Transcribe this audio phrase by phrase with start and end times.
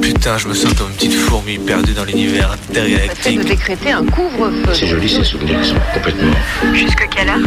[0.00, 3.38] Putain, je me sens comme une petite fourmi perdue dans l'univers intergalactique.
[3.38, 4.72] de décréter un couvre-feu.
[4.72, 6.32] C'est joli ces souvenirs qui sont complètement.
[6.72, 7.38] Jusque quelle heure?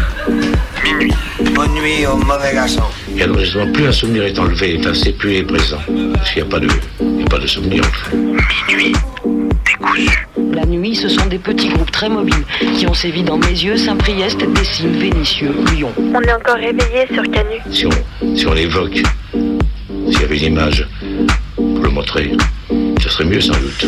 [0.84, 1.14] Minuit.
[1.54, 2.84] Bonne nuit au mauvais garçon.
[3.16, 5.80] Et alors justement, plus un souvenir est enlevé, enfin, c'est plus il est présent.
[6.14, 6.68] Parce qu'il n'y a pas de,
[7.02, 8.16] il y a pas de souvenir en fait.
[8.68, 8.94] Minuit.
[9.66, 10.27] Décousu.
[10.68, 12.44] Nuit, ce sont des petits groupes très mobiles
[12.78, 15.92] qui ont sévi dans mes yeux, Saint-Priest, Dessines, Vénitieux, Lyon.
[15.98, 17.62] On est encore réveillé sur Canu.
[17.72, 20.88] Si on, si on l'évoque, s'il y avait une image
[21.56, 22.32] pour le montrer,
[23.02, 23.86] ce serait mieux sans doute.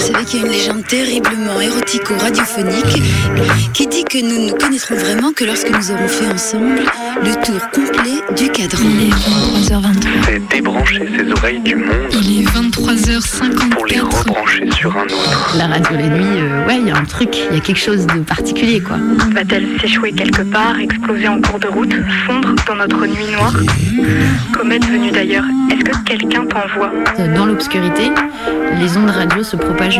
[0.00, 3.02] Savez qu'il y a une légende terriblement érotico-radiophonique
[3.74, 6.80] qui dit que nous ne nous connaîtrons vraiment que lorsque nous aurons fait ensemble
[7.22, 8.82] le tour complet du cadran.
[8.84, 10.08] Il est 23h23.
[10.24, 13.68] C'est débrancher ses oreilles du monde Il est 23h54.
[13.70, 15.54] pour les rebrancher sur un autre.
[15.56, 17.78] La radio la nuit, euh, ouais, il y a un truc, il y a quelque
[17.78, 18.96] chose de particulier, quoi.
[19.34, 21.92] Va-t-elle s'échouer quelque part, exploser en cours de route,
[22.26, 23.54] fondre dans notre nuit noire?
[24.52, 26.90] Comète venue d'ailleurs, est-ce que quelqu'un t'envoie?
[27.18, 28.10] Euh, Dans l'obscurité,
[28.80, 29.99] les ondes radio se propagent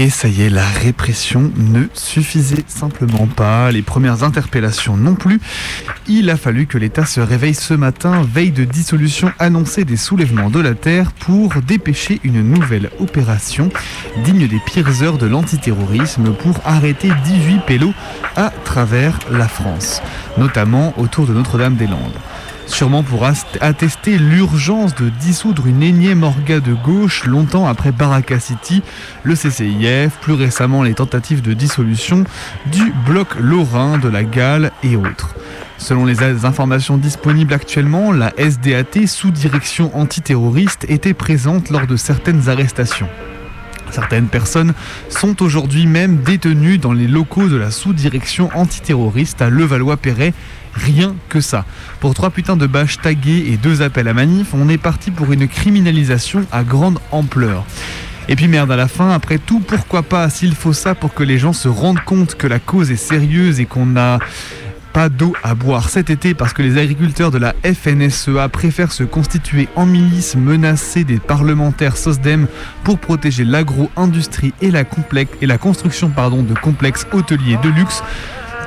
[0.00, 5.40] Et ça y est, la répression ne suffisait simplement pas, les premières interpellations non plus.
[6.06, 10.50] Il a fallu que l'État se réveille ce matin, veille de dissolution annoncée des soulèvements
[10.50, 13.70] de la Terre, pour dépêcher une nouvelle opération
[14.22, 17.94] digne des pires heures de l'antiterrorisme pour arrêter 18 pélos
[18.36, 20.00] à travers la France,
[20.36, 22.20] notamment autour de Notre-Dame-des-Landes.
[22.68, 28.82] Sûrement pour attester l'urgence de dissoudre une énième orga de gauche longtemps après Baraka City,
[29.24, 32.24] le CCIF, plus récemment les tentatives de dissolution
[32.66, 35.34] du bloc lorrain, de la Galle et autres.
[35.78, 42.48] Selon les informations disponibles actuellement, la SDAT, sous direction antiterroriste, était présente lors de certaines
[42.48, 43.08] arrestations.
[43.90, 44.74] Certaines personnes
[45.08, 50.34] sont aujourd'hui même détenues dans les locaux de la sous-direction antiterroriste à Levallois-Perret.
[50.74, 51.64] Rien que ça.
[52.00, 55.32] Pour trois putains de bâches taguées et deux appels à manif, on est parti pour
[55.32, 57.64] une criminalisation à grande ampleur.
[58.28, 61.22] Et puis merde à la fin, après tout, pourquoi pas s'il faut ça pour que
[61.22, 64.18] les gens se rendent compte que la cause est sérieuse et qu'on n'a
[64.92, 69.04] pas d'eau à boire cet été parce que les agriculteurs de la FNSEA préfèrent se
[69.04, 72.48] constituer en milice menacée des parlementaires SOSDEM
[72.84, 74.84] pour protéger l'agro-industrie et la,
[75.40, 78.02] et la construction pardon, de complexes hôteliers de luxe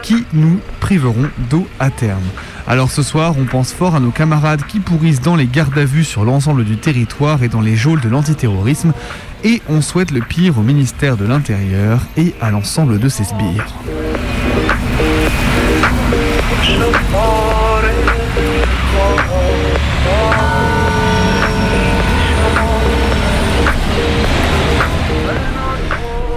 [0.01, 2.23] qui nous priveront d'eau à terme.
[2.67, 5.85] Alors ce soir, on pense fort à nos camarades qui pourrissent dans les gardes à
[5.85, 8.93] vue sur l'ensemble du territoire et dans les geôles de l'antiterrorisme,
[9.43, 13.73] et on souhaite le pire au ministère de l'Intérieur et à l'ensemble de ses sbires.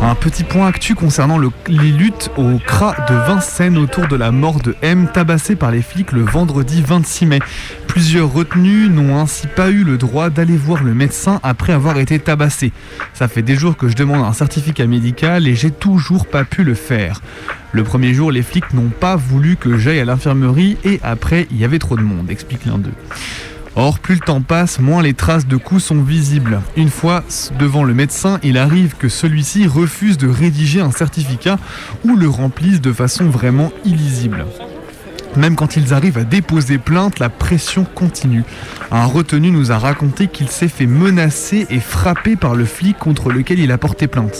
[0.07, 4.31] Un petit point actu concernant le- les luttes au CRA de Vincennes autour de la
[4.33, 7.39] mort de M tabassé par les flics le vendredi 26 mai.
[7.89, 12.19] Plusieurs retenus n'ont ainsi pas eu le droit d'aller voir le médecin après avoir été
[12.19, 12.73] tabassés.
[13.15, 16.65] Ça fait des jours que je demande un certificat médical et j'ai toujours pas pu
[16.65, 17.23] le faire.
[17.73, 21.57] Le premier jour, les flics n'ont pas voulu que j'aille à l'infirmerie et après, il
[21.59, 22.93] y avait trop de monde, explique l'un d'eux.
[23.77, 26.61] Or, plus le temps passe, moins les traces de coups sont visibles.
[26.77, 27.25] Une fois
[27.59, 31.59] devant le médecin, il arrive que celui-ci refuse de rédiger un certificat
[32.05, 34.47] ou le remplisse de façon vraiment illisible.
[35.37, 38.45] Même quand ils arrivent à déposer plainte, la pression continue.
[38.93, 43.33] Un retenu nous a raconté qu'il s'est fait menacer et frapper par le flic contre
[43.33, 44.39] lequel il a porté plainte.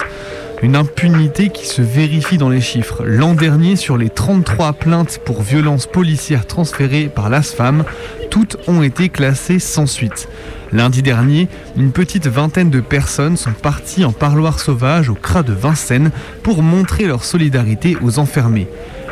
[0.63, 3.03] Une impunité qui se vérifie dans les chiffres.
[3.05, 7.85] L'an dernier, sur les 33 plaintes pour violences policières transférées par l'ASFAM,
[8.35, 10.29] toutes ont été classées sans suite.
[10.73, 11.47] Lundi dernier,
[11.77, 16.11] une petite vingtaine de personnes sont parties en parloir sauvage au CRA de Vincennes
[16.43, 18.67] pour montrer leur solidarité aux enfermés.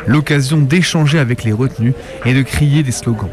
[0.07, 1.93] L'occasion d'échanger avec les retenus
[2.25, 3.29] et de crier des slogans.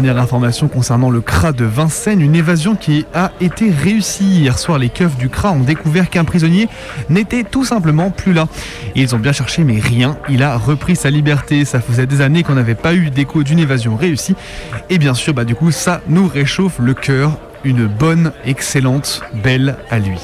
[0.00, 4.40] Dernière information concernant le CRA de Vincennes, une évasion qui a été réussie.
[4.40, 6.68] Hier soir, les keufs du CRA ont découvert qu'un prisonnier
[7.08, 8.46] n'était tout simplement plus là.
[8.94, 10.18] ils ont bien cherché, mais rien.
[10.28, 11.64] Il a repris sa liberté.
[11.64, 14.34] Ça faisait des années qu'on n'avait pas eu d'écho d'une évasion réussie.
[14.90, 17.38] Et bien sûr, bah, du coup, ça nous réchauffe le cœur.
[17.64, 20.18] Une bonne, excellente, belle à lui.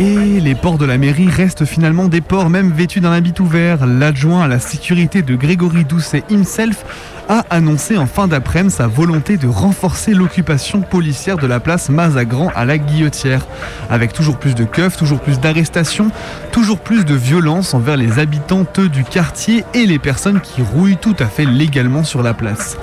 [0.00, 3.84] Et les ports de la mairie restent finalement des ports même vêtus d'un habit ouvert.
[3.84, 6.86] L'adjoint à la sécurité de Grégory Doucet himself
[7.28, 12.50] a annoncé en fin d'après-midi sa volonté de renforcer l'occupation policière de la place Mazagran
[12.56, 13.46] à la Guillotière,
[13.90, 16.10] avec toujours plus de keufs, toujours plus d'arrestations,
[16.50, 21.16] toujours plus de violence envers les habitantes du quartier et les personnes qui rouillent tout
[21.18, 22.78] à fait légalement sur la place.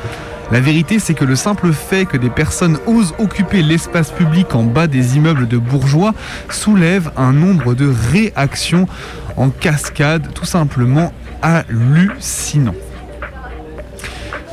[0.49, 4.63] La vérité, c'est que le simple fait que des personnes osent occuper l'espace public en
[4.63, 6.13] bas des immeubles de bourgeois
[6.49, 8.87] soulève un nombre de réactions
[9.35, 11.11] en cascade tout simplement
[11.41, 12.75] hallucinant.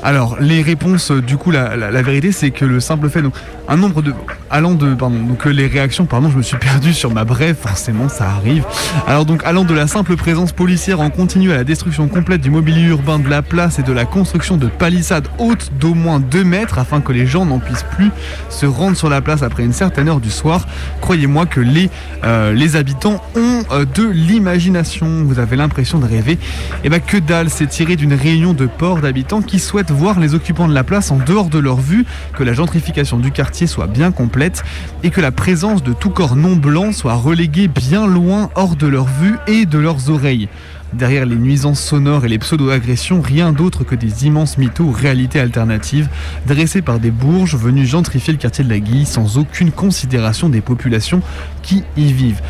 [0.03, 3.35] Alors, les réponses, du coup, la, vérité, c'est que le simple fait, donc,
[3.69, 4.13] un nombre de,
[4.51, 8.09] allant de, pardon, donc les réactions, pardon, je me suis perdu sur ma brève, forcément,
[8.09, 8.65] ça arrive.
[9.07, 12.51] Alors donc, allant de la simple présence policière en continu à la destruction complète du
[12.51, 16.45] mobilier urbain de la place et de la construction de palissades hautes d'au moins 2
[16.45, 18.11] mètres afin que les gens n'en puissent plus
[18.51, 20.67] se rendre sur la place après une certaine heure du soir,
[21.01, 21.91] croyez-moi que les,
[22.25, 25.25] euh, les habitants ont euh, de l'imagination.
[25.25, 26.33] Vous avez l'impression de rêver.
[26.33, 26.39] Et
[26.85, 30.21] eh bah ben, que dalle, c'est tiré d'une réunion de ports d'habitants qui souhaitent voir
[30.21, 33.54] les occupants de la place en dehors de leur vue, que la gentrification du quartier
[33.55, 34.65] soit bien complète
[35.03, 38.87] et que la présence de tout corps non blanc soit reléguée bien loin hors de
[38.87, 40.49] leur vue et de leurs oreilles.
[40.93, 45.41] Derrière les nuisances sonores et les pseudo-agressions, rien d'autre que des immenses mythos ou réalités
[45.41, 46.09] alternatives,
[46.47, 50.61] dressés par des bourges venus gentrifier le quartier de la Guille sans aucune considération des
[50.61, 51.21] populations
[51.63, 52.43] qui y vivent.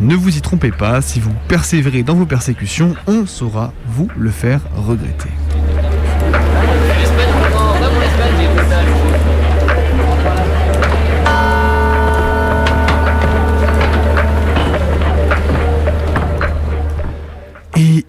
[0.00, 4.30] Ne vous y trompez pas, si vous persévérez dans vos persécutions, on saura vous le
[4.30, 5.30] faire regretter.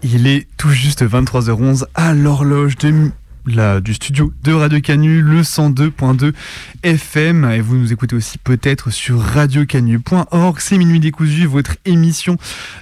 [0.03, 3.11] Il est tout juste 23h11 à l'horloge de
[3.45, 6.33] du studio de Radio Canu, le 102.2
[6.83, 7.45] FM.
[7.51, 10.59] Et vous nous écoutez aussi peut-être sur radiocanu.org.
[10.59, 12.37] C'est Minuit Décousu, votre émission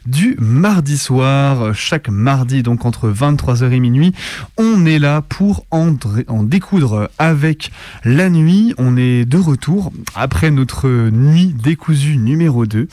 [0.06, 1.74] du mardi soir.
[1.74, 4.14] Chaque mardi, donc entre 23h et minuit,
[4.58, 5.96] on est là pour en,
[6.28, 7.72] en découdre avec
[8.04, 8.76] la nuit.
[8.78, 12.88] On est de retour après notre nuit décousue numéro 2.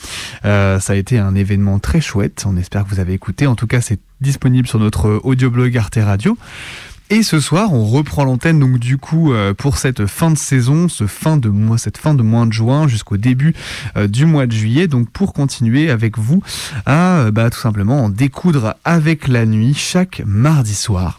[0.44, 2.44] Euh, ça a été un événement très chouette.
[2.46, 3.46] On espère que vous avez écouté.
[3.46, 6.36] En tout cas, c'est disponible sur notre audioblog Arte Radio.
[7.10, 10.88] Et ce soir, on reprend l'antenne donc du coup euh, pour cette fin de saison,
[10.88, 13.54] ce fin de mois, cette fin de mois de juin jusqu'au début
[13.96, 16.42] euh, du mois de juillet, donc pour continuer avec vous
[16.84, 21.18] à euh, bah, tout simplement en découdre avec la nuit chaque mardi soir.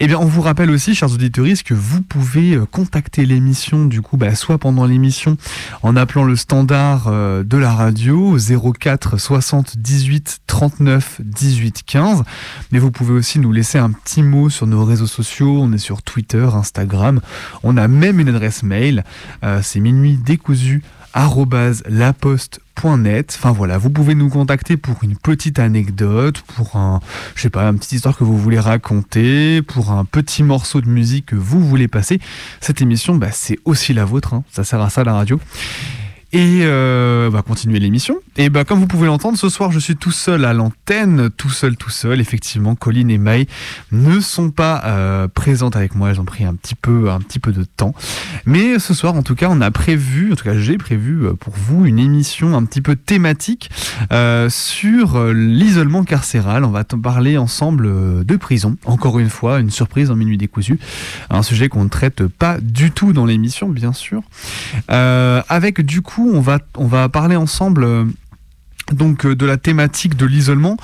[0.00, 4.02] Eh bien, on vous rappelle aussi, chers auditeurs, que vous pouvez euh, contacter l'émission, du
[4.02, 5.36] coup, bah, soit pendant l'émission,
[5.82, 12.24] en appelant le standard euh, de la radio 04 78 39 18 15.
[12.72, 15.58] Mais vous pouvez aussi nous laisser un petit mot sur nos réseaux sociaux.
[15.60, 17.20] On est sur Twitter, Instagram.
[17.62, 19.04] On a même une adresse mail.
[19.44, 20.82] Euh, c'est minuit décousu
[22.86, 27.00] Enfin voilà, vous pouvez nous contacter pour une petite anecdote, pour un,
[27.34, 30.88] je sais pas, une petite histoire que vous voulez raconter, pour un petit morceau de
[30.88, 32.20] musique que vous voulez passer.
[32.60, 34.44] Cette émission, bah, c'est aussi la vôtre, hein.
[34.52, 35.40] ça sert à ça la radio.
[36.34, 38.16] Et euh, on va continuer l'émission.
[38.36, 41.48] Et bah, comme vous pouvez l'entendre, ce soir, je suis tout seul à l'antenne, tout
[41.48, 42.20] seul, tout seul.
[42.20, 43.46] Effectivement, Colline et May
[43.92, 46.10] ne sont pas euh, présentes avec moi.
[46.10, 47.94] Elles ont pris un petit peu, un petit peu de temps.
[48.46, 51.34] Mais ce soir, en tout cas, on a prévu, en tout cas, j'ai prévu euh,
[51.34, 53.70] pour vous une émission un petit peu thématique
[54.12, 56.64] euh, sur l'isolement carcéral.
[56.64, 58.76] On va parler ensemble de prison.
[58.86, 60.80] Encore une fois, une surprise en minuit décousu.
[61.30, 64.22] Un sujet qu'on ne traite pas du tout dans l'émission, bien sûr.
[64.88, 68.04] avec du coup on va, parler ensemble euh,
[68.92, 70.76] donc euh, de la thématique de l'isolement.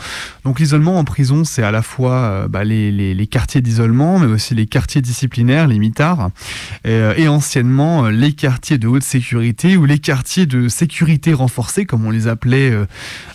[0.45, 4.55] Donc l'isolement en prison, c'est à la fois euh, bah, les, quartiers d'isolement, mais aussi
[4.55, 6.31] les quartiers disciplinaires, les mitards,
[6.85, 12.11] et, anciennement les quartiers de haute sécurité ou les quartiers de sécurité renforcée, comme on
[12.11, 12.73] les appelait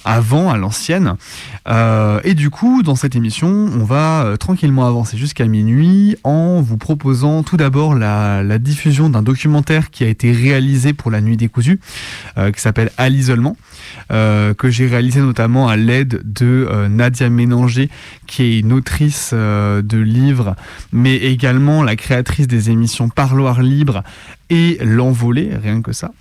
[0.03, 1.15] avant à l'ancienne.
[1.67, 7.43] et du coup, dans cette émission, on va tranquillement avancer jusqu'à minuit en vous proposant
[7.43, 11.79] tout d'abord la, la diffusion d'un documentaire qui a été réalisé pour la nuit décousue,
[12.35, 13.55] qui s'appelle À l'isolement.
[14.57, 17.89] Que j'ai réalisé notamment à l'aide de euh, Nadia Ménanger,
[18.27, 20.55] qui est une autrice euh, de livres,
[20.91, 24.03] mais également la créatrice des émissions Parloir Libre
[24.49, 26.11] et l'envolée, rien que ça.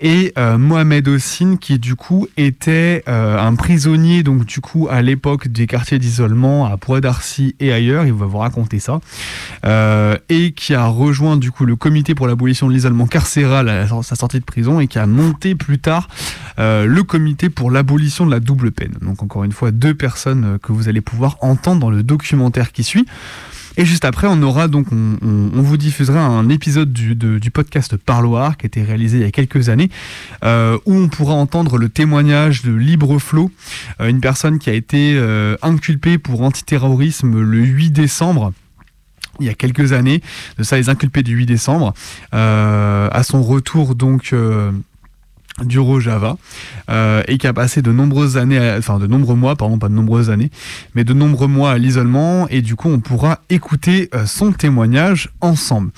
[0.00, 5.02] Et euh, Mohamed Ossine, qui du coup était euh, un prisonnier, donc du coup à
[5.02, 9.00] l'époque des quartiers d'isolement à Poix d'Arcy et ailleurs, il va vous raconter ça,
[9.64, 13.86] euh, et qui a rejoint du coup le comité pour l'abolition de l'isolement carcéral à
[14.02, 16.08] sa sortie de prison et qui a monté plus tard
[16.58, 18.94] le comité pour l'abolition de la double peine.
[19.00, 22.84] Donc encore une fois, deux personnes que vous allez pouvoir entendre dans le documentaire qui
[22.84, 23.06] suit.
[23.76, 28.66] Et juste après, on aura donc, on, vous diffusera un épisode du, podcast Parloir qui
[28.66, 29.90] a été réalisé il y a quelques années,
[30.44, 33.50] euh, où on pourra entendre le témoignage de Libre Flo,
[34.00, 38.52] euh, une personne qui a été euh, inculpée pour antiterrorisme le 8 décembre
[39.40, 40.20] il y a quelques années,
[40.58, 41.94] de ça les inculpés du 8 décembre,
[42.32, 44.34] à son retour donc
[45.64, 46.36] du Rojava
[46.90, 49.94] euh, et qui a passé de nombreuses années, enfin de nombreux mois, pardon, pas de
[49.94, 50.50] nombreuses années,
[50.94, 55.30] mais de nombreux mois à l'isolement et du coup on pourra écouter euh, son témoignage
[55.40, 55.90] ensemble.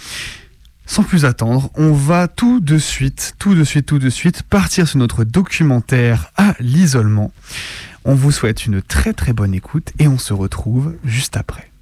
[0.87, 4.87] Sans plus attendre, on va tout de suite, tout de suite, tout de suite partir
[4.87, 7.33] sur notre documentaire à l'isolement.
[8.05, 11.74] On vous souhaite une très très bonne écoute et on se retrouve juste après.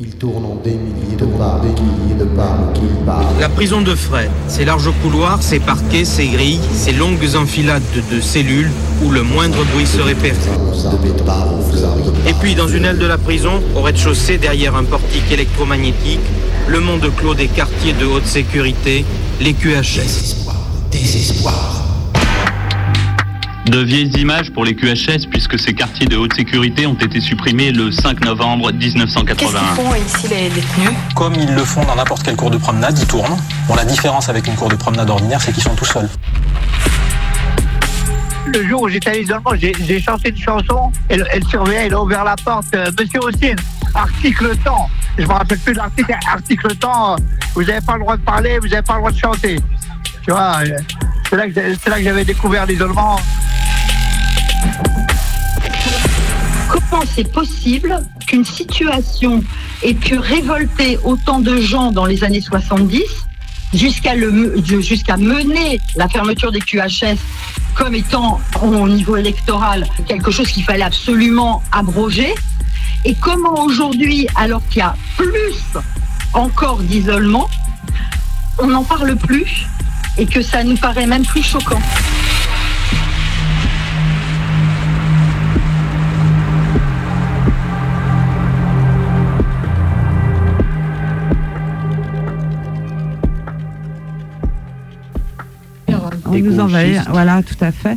[0.00, 3.24] Il tourne en des milliers de pas, des milliers de pas qu'il parle.
[3.40, 8.20] La prison de frais, ces larges couloirs, ces parquets, ces grilles, ces longues enfilades de
[8.20, 8.70] cellules
[9.04, 10.38] où le moindre bruit se répète.
[12.28, 16.20] Et puis dans une aile de la prison, au rez-de-chaussée, derrière un portique électromagnétique,
[16.68, 19.04] le monde clos des quartiers de haute sécurité,
[19.40, 19.82] les QHS.
[19.82, 20.56] Désespoir,
[20.92, 21.87] désespoir
[23.70, 27.70] de vieilles images pour les QHS puisque ces quartiers de haute sécurité ont été supprimés
[27.70, 29.34] le 5 novembre 1981.
[29.34, 32.56] Qu'est-ce qu'ils font ici les détenus Comme ils le font dans n'importe quel cours de
[32.58, 33.36] promenade, ils tournent.
[33.66, 36.08] Bon, la différence avec une cour de promenade ordinaire, c'est qu'ils sont tout seuls.
[38.46, 42.02] Le jour où j'étais à l'isolement, j'ai chanté une chanson, elle, elle surveillait, elle a
[42.02, 42.66] ouvert la porte.
[42.74, 43.54] Euh, Monsieur Austin,
[43.94, 44.88] article temps.
[45.18, 47.16] Je me rappelle plus de l'article, article temps, euh,
[47.54, 49.56] vous n'avez pas le droit de parler, vous n'avez pas le droit de chanter.
[50.22, 50.78] Tu vois, euh,
[51.30, 51.46] c'est là
[51.98, 53.20] que j'avais découvert l'isolement.
[56.68, 59.42] Comment c'est possible qu'une situation
[59.82, 63.02] ait pu révolter autant de gens dans les années 70
[63.74, 67.18] jusqu'à mener la fermeture des QHS
[67.74, 72.34] comme étant au niveau électoral quelque chose qu'il fallait absolument abroger?
[73.04, 75.62] Et comment aujourd'hui alors qu'il y a plus
[76.32, 77.48] encore d'isolement
[78.58, 79.68] on n'en parle plus?
[80.18, 81.78] Et que ça nous paraît même plus choquant.
[96.30, 97.96] On nous envahit, voilà, tout à fait.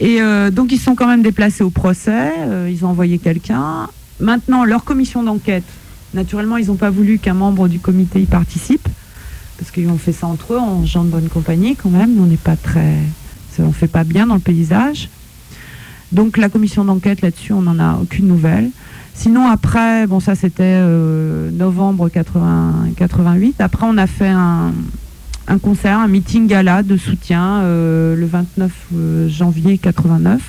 [0.00, 3.88] Et euh, donc ils sont quand même déplacés au procès, euh, ils ont envoyé quelqu'un.
[4.18, 5.64] Maintenant, leur commission d'enquête,
[6.14, 8.88] naturellement, ils n'ont pas voulu qu'un membre du comité y participe,
[9.60, 12.18] parce qu'ils ont fait ça entre eux, en gens de bonne compagnie quand même.
[12.18, 12.96] On n'est pas très,
[13.58, 15.10] on fait pas bien dans le paysage.
[16.12, 18.70] Donc la commission d'enquête là-dessus, on n'en a aucune nouvelle.
[19.12, 23.60] Sinon après, bon ça c'était euh, novembre 80, 88.
[23.60, 24.72] Après on a fait un,
[25.46, 30.40] un concert, un meeting gala de soutien euh, le 29 euh, janvier 89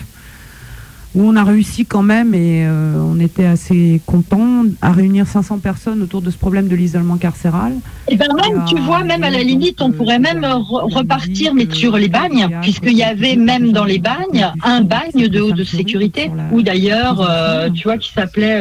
[1.16, 5.60] où on a réussi quand même, et euh, on était assez contents, à réunir 500
[5.60, 7.74] personnes autour de ce problème de l'isolement carcéral.
[8.08, 11.98] Et ben même, tu vois, même à la limite, on pourrait même repartir, mais sur
[11.98, 16.62] les bagnes, puisqu'il y avait même dans les bagnes un bagne de haute sécurité, ou
[16.62, 17.30] d'ailleurs,
[17.74, 18.60] tu vois, qui s'appelait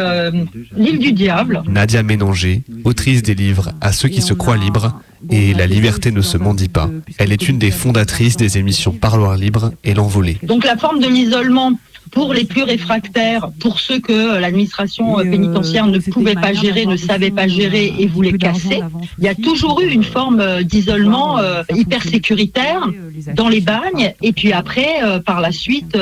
[0.76, 1.62] l'île du diable.
[1.69, 6.23] Nadia Ménanger, autrice des livres À ceux qui se croient libres, et La liberté ne
[6.23, 6.90] se mendie pas.
[7.19, 10.38] Elle est une des fondatrices des émissions Parloir libre et L'Envolée.
[10.42, 11.73] Donc la forme de l'isolement
[12.11, 17.30] pour les plus réfractaires, pour ceux que l'administration pénitentiaire ne pouvait pas gérer, ne savait
[17.30, 18.80] pas gérer et voulait casser,
[19.19, 22.88] il y a toujours eu une forme euh, d'isolement euh, hyper sécuritaire
[23.35, 24.14] dans les bagnes.
[24.23, 25.97] Et puis après, euh, par la suite,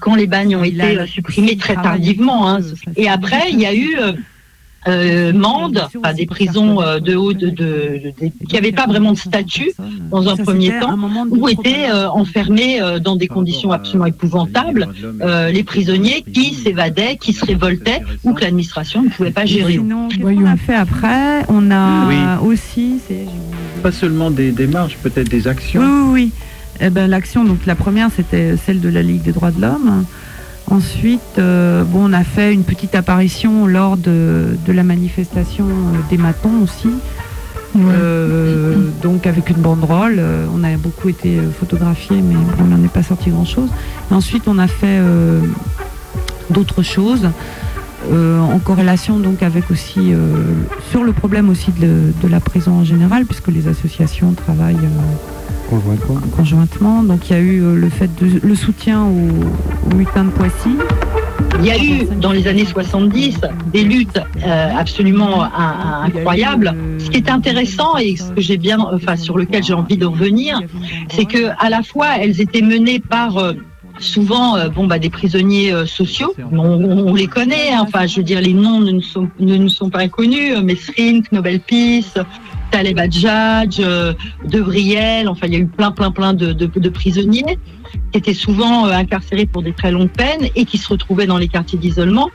[0.00, 2.60] quand les bagnes ont été supprimés très tardivement, hein,
[2.96, 3.96] et après, il y a eu
[4.88, 7.52] euh, Mende, des prisons euh, de haut, de,
[8.48, 9.72] qui n'avaient pas vraiment de statut
[10.10, 10.98] dans un premier temps,
[11.30, 14.88] où étaient euh, enfermés euh, dans des conditions absolument épouvantables
[15.24, 19.80] les prisonniers qui s'évadaient, qui se révoltaient ou que l'administration ne pouvait pas gérer.
[20.10, 21.44] qu'est-ce qu'on a fait après?
[21.48, 22.98] On a aussi...
[23.82, 25.80] Pas seulement des démarches, peut-être des actions.
[25.82, 26.32] Oui, oui, oui.
[26.80, 30.04] Eh ben, L'action, donc la première, c'était celle de la Ligue des droits de l'homme.
[30.70, 36.18] Ensuite, euh, bon, on a fait une petite apparition lors de, la manifestation euh, des
[36.18, 36.90] matons aussi.
[37.76, 40.22] Euh, donc avec une banderole,
[40.54, 43.68] on a beaucoup été photographiés, mais on n'en est pas sorti grand-chose.
[44.10, 45.00] Ensuite, on a fait
[46.50, 47.28] d'autres choses.
[48.12, 50.44] euh, en corrélation donc avec aussi euh,
[50.90, 54.76] sur le problème aussi de, de, la prison en général, puisque les associations travaillent
[55.68, 56.20] conjointement.
[56.36, 57.02] conjointement.
[57.02, 60.76] Donc il y a eu le fait de, le soutien aux, aux mutins de Poissy.
[61.60, 63.40] Il y a eu dans les années 70
[63.72, 66.74] des luttes euh, absolument incroyables.
[66.98, 70.06] Ce qui est intéressant et ce que j'ai bien, enfin sur lequel j'ai envie de
[70.06, 70.60] revenir,
[71.10, 73.54] c'est que à la fois elles étaient menées par euh,
[73.98, 76.34] souvent euh, bon bah des prisonniers euh, sociaux.
[76.52, 77.84] On, on, les connaît hein.
[77.86, 81.22] enfin je veux dire les noms ne nous sont ne nous sont pas inconnus Mesrine
[81.32, 82.14] Nobel Peace
[82.70, 84.12] Taleb Adjadj euh,
[85.28, 87.58] enfin il y a eu plein plein plein de, de, de prisonniers
[88.12, 91.48] qui étaient souvent incarcérés pour des très longues peines et qui se retrouvaient dans les
[91.48, 92.30] quartiers d'isolement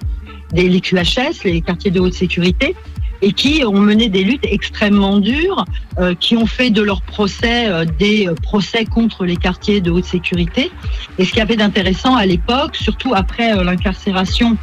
[0.53, 2.75] les QHS les quartiers de haute sécurité
[3.21, 5.65] et qui ont mené des luttes extrêmement dures,
[5.99, 10.05] euh, qui ont fait de leur procès euh, des procès contre les quartiers de haute
[10.05, 10.71] sécurité.
[11.17, 14.57] Et ce qui avait d'intéressant à l'époque, surtout après euh, l'incarcération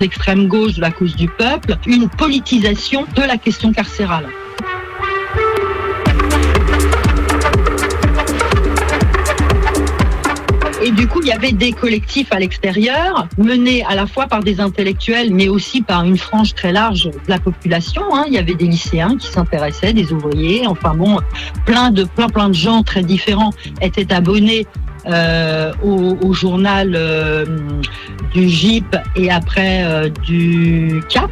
[0.00, 4.26] l'extrême gauche de la cause du peuple, une politisation de la question carcérale.
[11.22, 15.48] Il y avait des collectifs à l'extérieur, menés à la fois par des intellectuels, mais
[15.48, 18.02] aussi par une frange très large de la population.
[18.14, 18.24] Hein.
[18.26, 20.66] Il y avait des lycéens qui s'intéressaient, des ouvriers.
[20.66, 21.18] Enfin bon,
[21.66, 24.66] plein de plein plein de gens très différents étaient abonnés
[25.06, 27.44] euh, au, journal euh,
[28.34, 31.30] du GIP et après euh, du CAP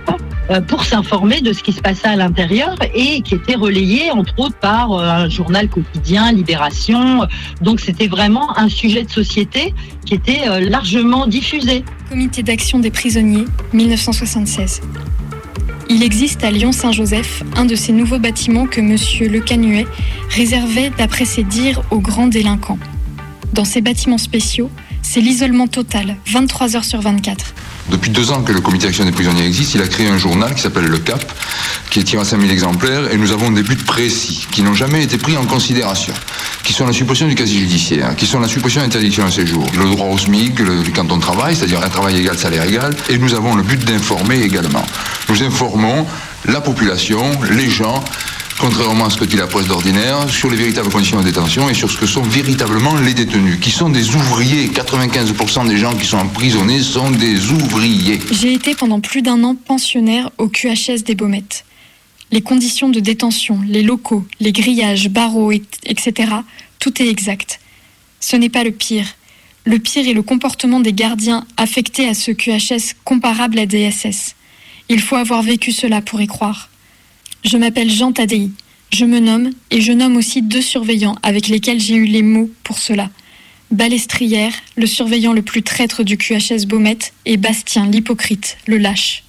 [0.66, 4.56] pour s'informer de ce qui se passait à l'intérieur et qui était relayé entre autres
[4.56, 7.26] par un journal quotidien, Libération.
[7.60, 9.74] Donc c'était vraiment un sujet de société
[10.06, 11.84] qui était largement diffusé.
[12.08, 13.44] Comité d'action des prisonniers,
[13.74, 14.80] 1976.
[15.90, 18.96] Il existe à Lyon-Saint-Joseph un de ces nouveaux bâtiments que M.
[19.30, 19.86] Le Canuet
[20.30, 22.78] réservait, d'après ses dires, aux grands délinquants.
[23.52, 24.70] Dans ces bâtiments spéciaux,
[25.02, 27.54] c'est l'isolement total, 23 heures sur 24.
[27.90, 30.54] Depuis deux ans que le comité d'action des prisonniers existe, il a créé un journal
[30.54, 31.24] qui s'appelle Le Cap,
[31.90, 35.02] qui est tiré à 5000 exemplaires, et nous avons des buts précis, qui n'ont jamais
[35.02, 36.12] été pris en considération,
[36.62, 39.66] qui sont la suppression du casier judiciaire, qui sont la suppression de l'interdiction de séjour,
[39.74, 43.16] le droit au SMIC, le, quand on travaille, c'est-à-dire un travail égal, salaire égal, et
[43.16, 44.84] nous avons le but d'informer également.
[45.30, 46.06] Nous informons
[46.44, 48.04] la population, les gens,
[48.58, 51.74] contrairement à ce que dit la presse d'ordinaire, sur les véritables conditions de détention et
[51.74, 54.68] sur ce que sont véritablement les détenus, qui sont des ouvriers.
[54.68, 58.18] 95% des gens qui sont emprisonnés sont des ouvriers.
[58.30, 61.64] J'ai été pendant plus d'un an pensionnaire au QHS des Baumettes.
[62.30, 66.12] Les conditions de détention, les locaux, les grillages, barreaux, etc.,
[66.78, 67.60] tout est exact.
[68.20, 69.06] Ce n'est pas le pire.
[69.64, 74.34] Le pire est le comportement des gardiens affectés à ce QHS comparable à des SS.
[74.88, 76.70] Il faut avoir vécu cela pour y croire.
[77.44, 78.50] Je m'appelle Jean Tadei.
[78.90, 82.50] Je me nomme et je nomme aussi deux surveillants avec lesquels j'ai eu les mots
[82.64, 83.10] pour cela.
[83.70, 89.24] Balestrière, le surveillant le plus traître du QHS Baumette, et Bastien, l'hypocrite, le lâche.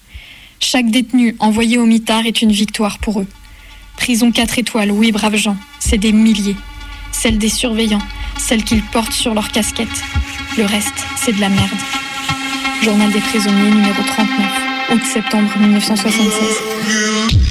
[0.61, 3.27] Chaque détenu envoyé au mitard est une victoire pour eux.
[3.97, 6.55] Prison 4 étoiles, oui, braves gens, c'est des milliers.
[7.11, 8.01] Celles des surveillants,
[8.37, 9.87] celles qu'ils portent sur leur casquette.
[10.57, 11.69] Le reste, c'est de la merde.
[12.81, 17.48] Journal des prisonniers numéro 39, août-septembre 1976.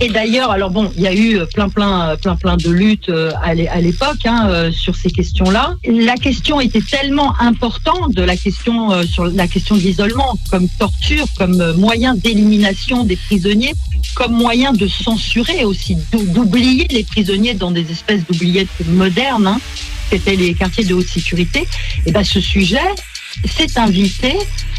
[0.00, 3.32] Et d'ailleurs, alors bon, il y a eu plein, plein, plein, plein de luttes euh,
[3.42, 5.74] à l'époque hein, euh, sur ces questions-là.
[5.84, 10.68] La question était tellement importante de la question euh, sur la question de l'isolement, comme
[10.78, 13.74] torture, comme moyen d'élimination des prisonniers,
[14.14, 19.60] comme moyen de censurer aussi, d'oublier les prisonniers dans des espèces d'oubliettes modernes, hein,
[20.10, 21.66] qui étaient les quartiers de haute sécurité.
[22.06, 22.78] Et ben, ce sujet
[23.44, 24.36] s'est invité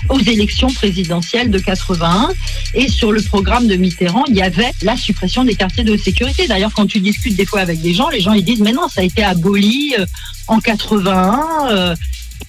[0.09, 2.29] aux élections présidentielles de 81
[2.73, 6.47] et sur le programme de Mitterrand, il y avait la suppression des quartiers de sécurité.
[6.47, 8.87] D'ailleurs, quand tu discutes des fois avec des gens, les gens ils disent mais non,
[8.87, 10.05] ça a été aboli euh,
[10.47, 11.39] en 81.
[11.69, 11.95] Euh,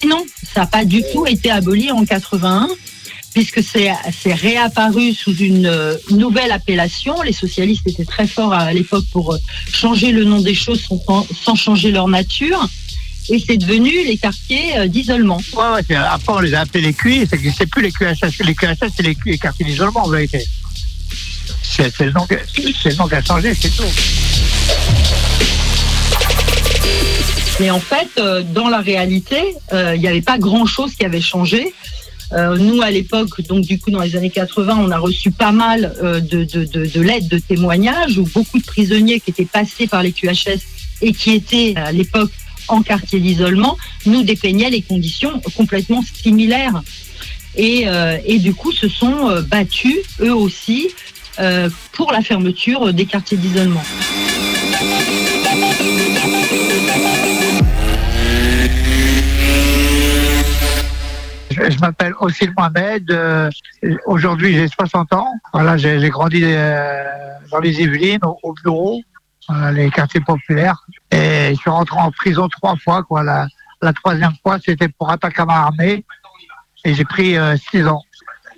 [0.05, 2.69] non, ça n'a pas du tout été aboli en 81
[3.33, 7.21] puisque c'est réapparu sous une euh, nouvelle appellation.
[7.21, 9.37] Les socialistes étaient très forts à l'époque pour
[9.71, 10.85] changer le nom des choses
[11.45, 12.67] sans changer leur nature
[13.29, 15.41] et c'est devenu les quartiers euh, d'isolement.
[15.53, 18.43] Ouais, après, on les a appelés les QI, c'est plus les QHS.
[18.45, 20.45] Les QHS, c'est les, les, quartiers d'isolement, en vérité.
[21.63, 22.35] C'est le, nom, qui
[23.15, 23.83] a changé, c'est tout.
[27.59, 31.21] Mais en fait, euh, dans la réalité, euh, il n'y avait pas grand-chose qui avait
[31.21, 31.73] changé.
[32.33, 35.51] Euh, nous, à l'époque, donc du coup, dans les années 80, on a reçu pas
[35.51, 39.45] mal euh, de, de, de, de lettres de témoignages où beaucoup de prisonniers qui étaient
[39.45, 40.61] passés par les QHS
[41.01, 42.31] et qui étaient à l'époque
[42.67, 46.81] en quartier d'isolement nous dépeignaient les conditions complètement similaires.
[47.55, 50.89] Et, euh, et du coup, se sont euh, battus, eux aussi,
[51.39, 53.83] euh, pour la fermeture des quartiers d'isolement.
[61.49, 63.19] Je m'appelle Ossil Mohamed.
[64.05, 65.27] Aujourd'hui, j'ai 60 ans.
[65.53, 69.01] Voilà, j'ai grandi dans les Yvelines, au, au bureau,
[69.73, 70.85] les quartiers populaires.
[71.11, 73.03] Et je suis rentré en prison trois fois.
[73.03, 73.23] Quoi.
[73.23, 73.47] La,
[73.81, 76.05] la troisième fois, c'était pour attaque à main armée.
[76.85, 78.03] Et j'ai pris euh, six ans.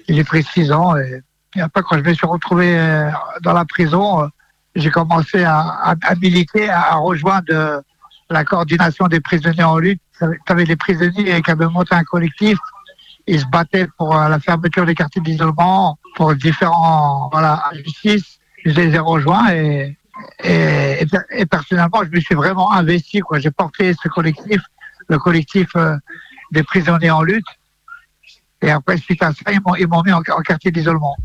[0.08, 0.96] J'ai pris six ans.
[0.98, 1.22] Et,
[1.56, 3.10] et après, quand je me suis retrouvé euh,
[3.42, 4.28] dans la prison, euh,
[4.76, 5.60] j'ai commencé à,
[6.02, 7.84] à- militer, à, rejoindre
[8.30, 10.02] la coordination des prisonniers en lutte.
[10.20, 12.58] Tu avais les prisonniers qui avaient monté un collectif.
[13.28, 18.40] Ils se battaient pour la fermeture des quartiers d'isolement, pour différents voilà, justices.
[18.66, 19.98] Je les ai rejoints et,
[20.44, 23.22] et, et per- et personnellement, je me suis vraiment investi.
[23.36, 24.62] J'ai porté ce collectif,
[25.08, 25.98] le collectif euh,
[26.52, 27.46] des prisonniers en lutte.
[28.62, 31.18] Et après, suite à ça, ils m'ont, mis en quartier d'isolement.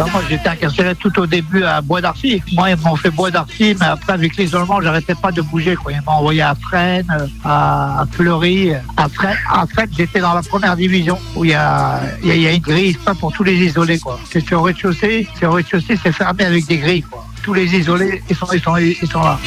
[0.00, 2.42] Bah, moi, j'étais incarcéré tout au début à Bois d'Arcy.
[2.52, 5.76] Moi, ils m'ont fait Bois d'Arcy, mais après, avec l'isolement, j'arrêtais pas de bouger.
[5.76, 5.92] Quoi.
[5.92, 8.72] Ils m'ont envoyé à Fresnes, à, Fleury.
[8.96, 12.94] À Fresnes, j'étais dans la première division, où il y a, y a, une grille,
[12.94, 14.00] pas pour tous les isolés.
[14.32, 15.28] C'est le rez-de-chaussée.
[15.38, 17.02] C'est au rez-de-chaussée, c'est fermé avec des grilles.
[17.02, 17.26] Quoi.
[17.42, 19.38] Tous les isolés, ils sont, ils sont, ils sont là.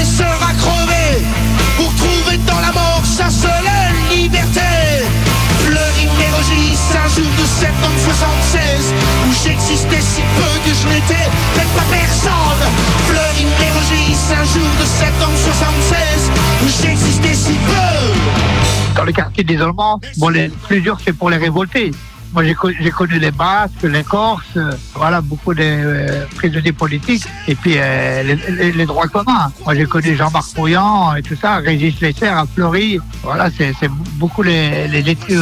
[0.00, 0.22] et se.
[1.76, 3.50] Pour trouver dans la mort sa seule
[4.14, 4.77] liberté.
[6.38, 8.94] Mérogis, un jour de septembre 76,
[9.26, 12.62] où j'existais si peu que je n'étais même pas personne.
[13.08, 16.30] Fleury Mérogis, un jour de septembre 76,
[16.62, 18.94] où j'existais si peu.
[18.94, 21.90] dans le quartier d'isolement, bon, les plus dur, c'est pour les révoltés.
[22.34, 26.72] Moi, j'ai co- j'ai connu les Basques, les Corses, euh, voilà, beaucoup de euh, prisonniers
[26.72, 29.50] politiques, et puis euh, les, les- les droits communs.
[29.64, 32.98] Moi, j'ai connu Jean-Marc Pouillant et tout ça, Régis Lesser à Fleury.
[33.22, 33.72] Voilà, c'est
[34.18, 35.40] beaucoup les, les détenus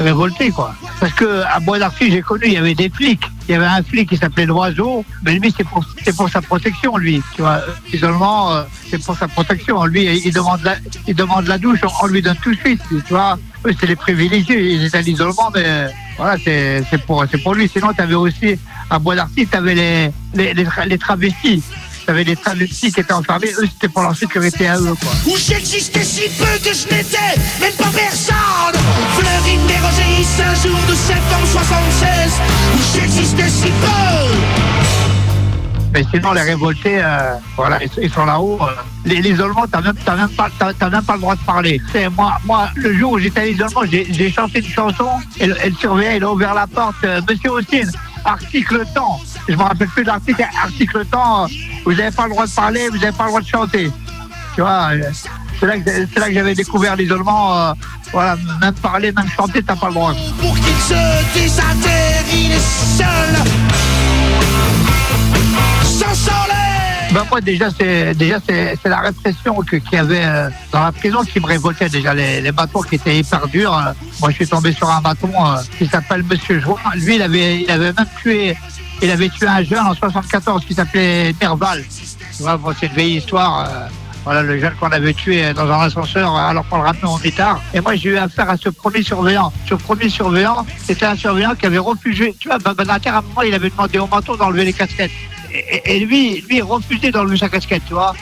[0.00, 0.74] euh, révoltés, quoi.
[0.98, 3.22] Parce que à Bois d'Arcy, j'ai connu, il y avait des flics.
[3.48, 5.84] Il y avait un flic qui s'appelait Loiseau, mais lui, c'est pour,
[6.16, 7.22] pour sa protection, lui.
[7.34, 7.60] Tu vois,
[7.92, 9.84] l'isolement, euh, c'est pour sa protection.
[9.84, 13.00] Lui, il demande la, il demande la douche, on, lui donne tout de suite, tu
[13.08, 13.38] vois.
[13.66, 17.68] Eux, c'est les privilégiés, ils étaient à l'isolement, mais euh, voilà, c'est pour, pour lui.
[17.68, 18.58] Sinon, tu avais aussi,
[18.88, 20.54] à Bois d'Arcy, tu avais les, les,
[20.86, 21.62] les travestis.
[22.04, 25.12] Tu avais les travestis qui étaient enfermés, eux, c'était pour leur sécurité à eux, quoi.
[25.26, 28.80] Où j'existais si peu que je n'étais même pas personne
[29.16, 32.32] Fleury Mérogis, un jour de septembre 76
[32.74, 34.36] Où j'existais si peu
[35.92, 38.58] Mais sinon, les révoltés, euh, voilà, ils, sont là-haut.
[38.62, 38.66] euh.
[39.04, 40.48] L'isolement, t'as même, même pas,
[40.90, 41.80] même le droit de parler.
[41.92, 45.08] C'est moi, moi, le jour où j'étais à l'isolement, j'ai, chanté une chanson.
[45.40, 46.94] Elle, elle surveillait, elle a ouvert la porte.
[47.04, 47.88] euh, Monsieur Austin,
[48.24, 49.20] article temps.
[49.48, 50.44] Je me rappelle plus de l'article.
[50.62, 51.46] Article temps.
[51.84, 53.90] Vous n'avez pas le droit de parler, vous n'avez pas le droit de chanter.
[54.54, 54.90] Tu vois.
[54.92, 55.02] euh,
[55.58, 57.56] C'est là, que, j'avais découvert l'isolement.
[57.56, 57.72] euh,
[58.12, 60.14] voilà, même parler, même chanter, t'as pas le droit.
[60.40, 60.94] Pour qu'il se
[62.32, 63.30] il est seul
[67.12, 71.22] Ben moi déjà c'est déjà c'est la répression qu'il y avait euh, dans la prison
[71.24, 73.76] qui me révoltait déjà les, les bâtons qui étaient hyper durs.
[73.76, 73.92] euh.
[74.20, 76.76] moi je suis tombé sur un bâton euh, qui s'appelle Monsieur Join.
[76.94, 78.56] Lui il avait il avait même tué
[79.02, 81.82] il avait tué un jeune en 74 qui s'appelait Merval.
[82.36, 83.68] Tu vois bon, c'est une vieille histoire.
[84.24, 87.60] voilà le jeune qu'on avait tué dans un ascenseur alors qu'on le ramenait en mitard.
[87.74, 89.52] Et moi j'ai eu affaire à ce premier surveillant.
[89.68, 92.36] Ce premier surveillant c'était un surveillant qui avait refusé.
[92.38, 95.10] Tu vois Banater à un moment il avait demandé au manteau d'enlever les casquettes.
[95.52, 98.14] Et, lui, lui, il refusait d'enlever sa casquette, tu vois.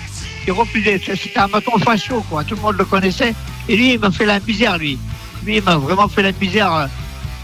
[0.46, 1.00] Il refusait.
[1.04, 2.44] C'était un bâton facho, quoi.
[2.44, 3.34] Tout le monde le connaissait.
[3.68, 4.98] Et lui, il m'a fait la misère, lui.
[5.44, 6.88] Lui, il m'a vraiment fait la misère.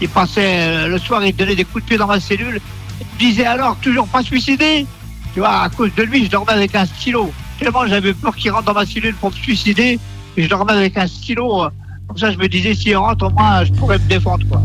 [0.01, 2.59] Il passait euh, le soir, il donnait des coups de pied dans ma cellule.
[2.99, 4.85] Il me disait alors, toujours pas suicidé?
[5.33, 7.31] Tu vois, à cause de lui, je dormais avec un stylo.
[7.59, 9.99] Tellement j'avais peur qu'il rentre dans ma cellule pour me suicider.
[10.35, 11.69] Et je dormais avec un stylo.
[12.07, 14.61] Comme ça, je me disais, s'il rentre, au moins, je pourrais me défendre, quoi.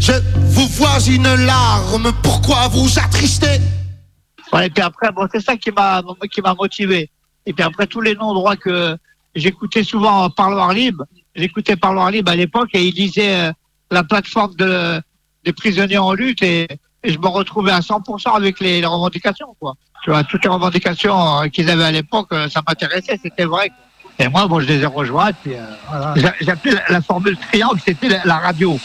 [0.00, 0.12] Je
[0.68, 3.60] vois une larme, pourquoi vous attristez?
[4.52, 7.10] Ouais, et puis après, bon, c'est ça qui m'a qui m'a motivé.
[7.46, 8.96] Et puis après, tous les noms droits que
[9.34, 11.04] j'écoutais souvent Parloir Libre,
[11.34, 13.52] j'écoutais Parloir Libre à l'époque et il disait euh,
[13.90, 15.00] la plateforme de,
[15.44, 16.68] des prisonniers en lutte et,
[17.04, 19.74] je me retrouvais à 100% avec les, revendications, quoi.
[20.02, 23.70] Tu vois, toutes les revendications euh, qu'ils avaient à l'époque, euh, ça m'intéressait, c'était vrai.
[24.18, 25.30] Et moi, bon, je les ai rejoints,
[25.88, 26.14] voilà.
[26.16, 28.78] J'a- J'appelais la, formule triangle, c'était la radio.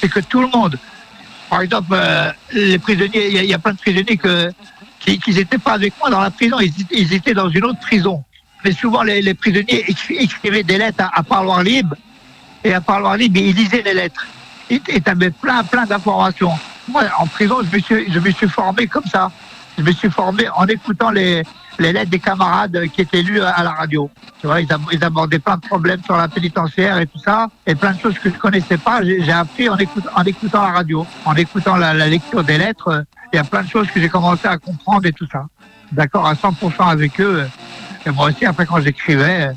[0.00, 0.76] C'est que tout le monde,
[1.52, 4.50] par exemple, euh, les prisonniers, il y, a- plein de prisonniers que,
[4.98, 8.24] qui n'étaient pas avec moi dans la prison, ils, étaient- dans une autre prison.
[8.64, 11.94] Mais souvent, les, prisonniers écri- écrivaient des lettres à, à Parloir Libre,
[12.64, 14.32] et à Parloir Libre, ils lisaient les lettres.
[14.70, 16.58] Et tu avais plein, plein d'informations.
[16.86, 19.30] Moi, en prison, je me, suis, je me suis formé comme ça.
[19.76, 21.44] Je me suis formé en écoutant les,
[21.78, 24.10] les lettres des camarades qui étaient lues à la radio.
[24.40, 27.48] Tu vois, ils, ab- ils abordaient plein de problèmes sur la pénitentiaire et tout ça,
[27.66, 29.02] et plein de choses que je connaissais pas.
[29.02, 33.04] J'ai appris en, écout- en écoutant la radio, en écoutant la, lecture des lettres.
[33.32, 35.46] Il y a plein de choses que j'ai commencé à comprendre et tout ça.
[35.92, 37.46] D'accord à 100% avec eux.
[38.04, 39.52] Et moi aussi, après, quand j'écrivais,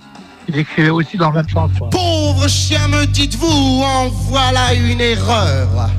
[0.47, 1.71] j'écrivais aussi dans le même sens.
[1.91, 5.89] Pauvre chien, me dites-vous, en voilà une erreur.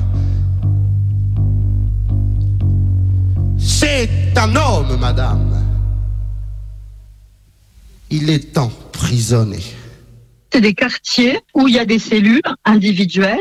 [3.57, 5.66] C'est un homme, madame.
[8.09, 9.59] Il est emprisonné.
[10.53, 13.37] C'est des quartiers où il y a des cellules individuelles,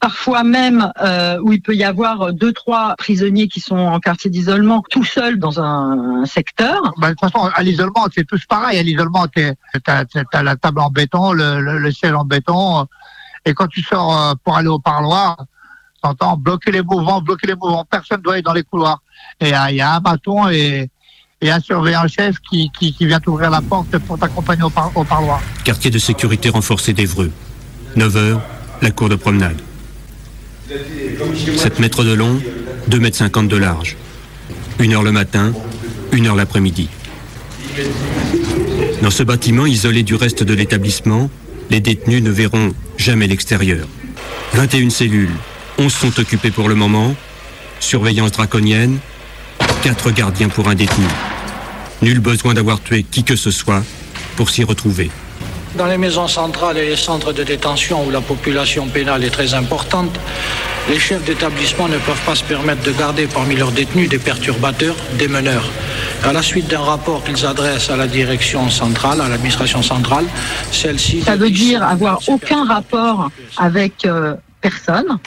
[0.00, 4.30] parfois même euh, où il peut y avoir deux, trois prisonniers qui sont en quartier
[4.30, 6.92] d'isolement tout seuls dans un, un secteur.
[6.98, 8.78] Bah, de toute façon, à l'isolement, c'est tous pareil.
[8.80, 12.86] À l'isolement, t'as as la table en béton, le, le, le ciel en béton.
[13.44, 15.44] Et quand tu sors euh, pour aller au parloir,
[16.02, 17.84] t'entends bloquer les mouvements, bloquer les mouvements.
[17.88, 19.02] Personne ne doit être dans les couloirs.
[19.38, 20.90] Et euh, il y a un bâton et,
[21.40, 25.40] et un surveillant chef qui, vient t'ouvrir la porte pour t'accompagner au, par- parloir.
[25.64, 27.30] Quartier de sécurité renforcé d'Evreux.
[27.96, 28.40] 9h,
[28.82, 29.60] la cour de promenade.
[30.68, 32.40] 7 mètres de long,
[32.88, 33.96] 2 mètres 50 de large.
[34.78, 35.52] 1 heure le matin,
[36.12, 36.88] 1 heure l'après-midi.
[39.02, 41.30] Dans ce bâtiment isolé du reste de l'établissement,
[41.70, 43.86] les détenus ne verront jamais l'extérieur.
[44.52, 45.34] 21 cellules,
[45.78, 47.14] 11 sont occupées pour le moment,
[47.80, 48.98] surveillance draconienne,
[49.82, 51.06] 4 gardiens pour un détenu.
[52.02, 53.82] Nul besoin d'avoir tué qui que ce soit
[54.36, 55.10] pour s'y retrouver.
[55.76, 59.54] Dans les maisons centrales et les centres de détention où la population pénale est très
[59.54, 60.18] importante,
[60.88, 64.96] les chefs d'établissement ne peuvent pas se permettre de garder parmi leurs détenus des perturbateurs,
[65.18, 65.70] des meneurs.
[66.24, 70.24] À la suite d'un rapport qu'ils adressent à la direction centrale, à l'administration centrale,
[70.72, 71.22] celle-ci...
[71.22, 75.18] Ça veut dire avoir aucun rapport avec euh, personne,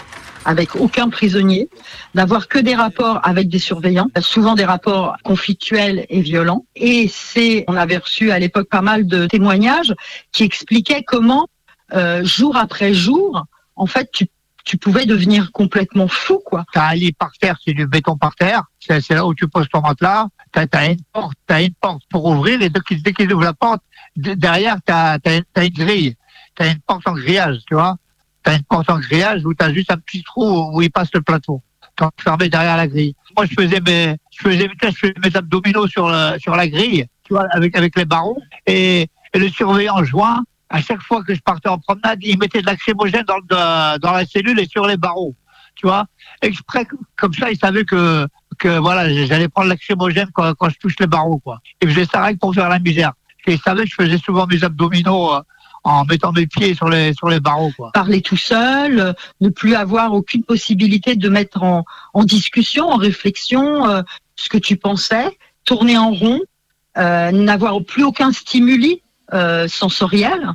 [0.45, 1.69] avec aucun prisonnier,
[2.15, 6.65] d'avoir que des rapports avec des surveillants, souvent des rapports conflictuels et violents.
[6.75, 9.93] Et c'est, on avait reçu à l'époque pas mal de témoignages
[10.31, 11.47] qui expliquaient comment,
[11.93, 14.27] euh, jour après jour, en fait, tu
[14.65, 16.63] tu pouvais devenir complètement fou, quoi.
[16.71, 18.63] T'as lit par terre, c'est du béton par terre.
[18.79, 20.27] C'est là où tu poses ton matelas.
[20.53, 22.61] T'as as une porte, t'as une porte pour ouvrir.
[22.61, 23.81] Et dès qu'ils ouvrent la porte,
[24.15, 26.15] de- derrière t'as as, une grille.
[26.55, 27.97] T'as une porte en grillage, tu vois.
[28.43, 31.21] T'as une porte en grillage où t'as juste un petit trou où il passe le
[31.21, 31.61] plateau.
[31.95, 33.15] T'es enfermé derrière la grille.
[33.37, 37.05] Moi, je faisais mes, je faisais, je faisais mes abdominaux sur le, sur la grille,
[37.23, 38.41] tu vois, avec avec les barreaux.
[38.65, 42.61] Et, et le surveillant joint, à chaque fois que je partais en promenade, il mettait
[42.61, 45.35] de lacrymogène dans, dans la cellule et sur les barreaux
[45.75, 46.05] tu vois,
[46.41, 48.27] exprès comme ça, il savait que
[48.59, 51.59] que voilà, j'allais prendre lacrymogène quand, quand je touche les barreaux, quoi.
[51.81, 53.13] Il faisait ça rien que pour faire la misère.
[53.47, 55.41] Et il savait que je faisais souvent mes abdominaux euh,
[55.83, 57.91] en mettant mes pieds sur les sur les barreaux, quoi.
[57.93, 63.87] Parler tout seul, ne plus avoir aucune possibilité de mettre en, en discussion, en réflexion
[63.87, 64.01] euh,
[64.35, 66.39] ce que tu pensais, tourner en rond,
[66.97, 69.01] euh, n'avoir plus aucun stimuli
[69.33, 70.53] euh, sensoriel.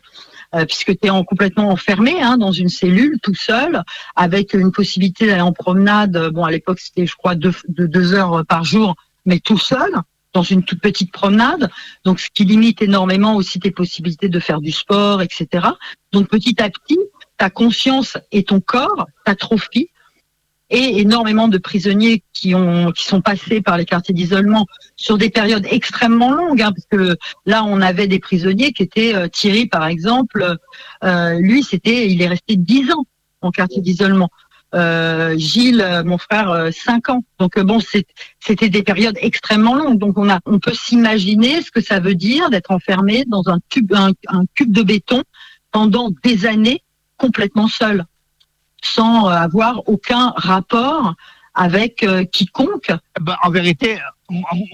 [0.55, 3.83] euh, puisque tu es en, complètement enfermé hein, dans une cellule tout seul,
[4.17, 6.31] avec une possibilité d'aller en promenade.
[6.33, 8.95] Bon, à l'époque, c'était, je crois, deux, de deux heures par jour,
[9.27, 9.91] mais tout seul,
[10.33, 11.71] dans une toute petite promenade.
[12.05, 15.67] Donc, ce qui limite énormément aussi tes possibilités de faire du sport, etc.
[16.13, 16.99] Donc, petit à petit,
[17.37, 19.91] ta conscience et ton corps t'atrophient
[20.71, 25.31] et énormément de prisonniers qui ont qui sont passés par les quartiers d'isolement sur des
[25.31, 29.67] périodes extrêmement longues hein, parce que là on avait des prisonniers qui étaient euh, Thierry
[29.67, 30.57] par exemple
[31.05, 33.07] euh, lui c'était il est resté 10 ans
[33.41, 34.29] en quartier d'isolement
[35.37, 39.99] Gilles euh, mon frère euh, 5 ans donc euh, bon c'était des périodes extrêmement longues
[39.99, 43.61] donc on a on peut s'imaginer ce que ça veut dire d'être enfermé dans un
[43.71, 44.13] tube un,
[44.55, 45.23] cube de béton
[45.73, 46.83] pendant des années
[47.17, 48.05] complètement seul
[48.83, 51.15] sans euh, avoir aucun rapport
[51.55, 52.93] avec euh, quiconque.
[53.21, 53.99] Ben, en vérité,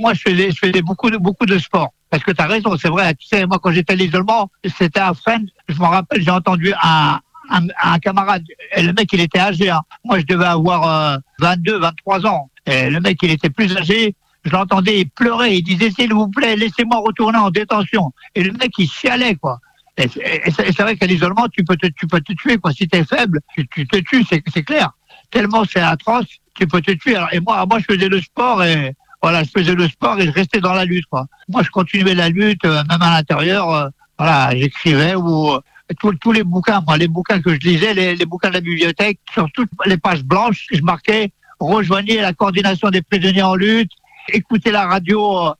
[0.00, 1.92] moi, je faisais, beaucoup de sport.
[2.10, 3.14] Parce que tu as raison, c'est vrai.
[3.14, 5.48] Tu sais, moi, quand j'étais à l'isolement, c'était à Fresnes.
[5.68, 7.18] Je me rappelle, j'ai entendu un,
[7.50, 8.44] un, camarade.
[8.76, 9.70] Le mec, il était âgé.
[9.70, 9.82] hein.
[10.04, 12.50] Moi, je devais avoir euh, 22, 23 ans.
[12.66, 14.14] Et le mec, il était plus âgé.
[14.44, 15.56] Je l'entendais, il pleurait.
[15.58, 18.12] Il disait, s'il vous plaît, laissez-moi retourner en détention.
[18.34, 19.58] Et le mec, il chialait, quoi.
[19.96, 22.72] Et c'est vrai qu'à l'isolement, tu peux te, tu peux te tuer, quoi.
[22.72, 24.90] Si t'es faible, tu, te tues, c'est clair.
[25.30, 27.16] Tellement c'est atroce, tu peux te tuer.
[27.32, 30.30] Et moi, moi, je faisais le sport et voilà, je faisais le sport et je
[30.32, 31.26] restais dans la lutte, quoi.
[31.48, 33.70] Moi, je continuais la lutte, euh, même à l'intérieur.
[33.70, 35.58] euh, voilà, j'écrivais ou
[35.98, 39.50] tous, les bouquins, moi, les bouquins que je lisais, les, bouquins de la bibliothèque, sur
[39.52, 43.90] toutes les pages blanches, je marquais rejoignez la coordination des prisonniers en lutte,
[44.32, 45.48] écoutez la radio.
[45.48, 45.52] euh,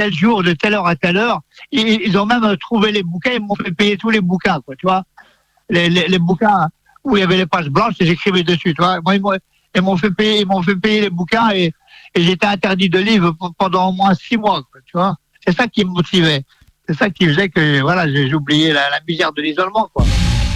[0.00, 1.40] tel jour, de telle heure à telle heure.
[1.72, 4.74] Ils, ont même euh, trouvé les bouquins, ils m'ont fait payer tous les bouquins, quoi,
[4.76, 5.04] tu vois.
[5.68, 6.68] Les, bouquins
[7.04, 9.00] où il y avait les pages blanches et j'écrivais dessus, tu vois.
[9.04, 9.20] Moi, ils
[9.82, 11.72] m'ont- fait payer, fait payer les bouquins et,
[12.16, 15.16] j'étais interdit de livres pendant au moins six mois, tu vois.
[15.46, 16.44] c'est ça qui me motivait.
[16.90, 19.88] C'est ça qui faisait que voilà, j'ai oublié la, misère de l'isolement.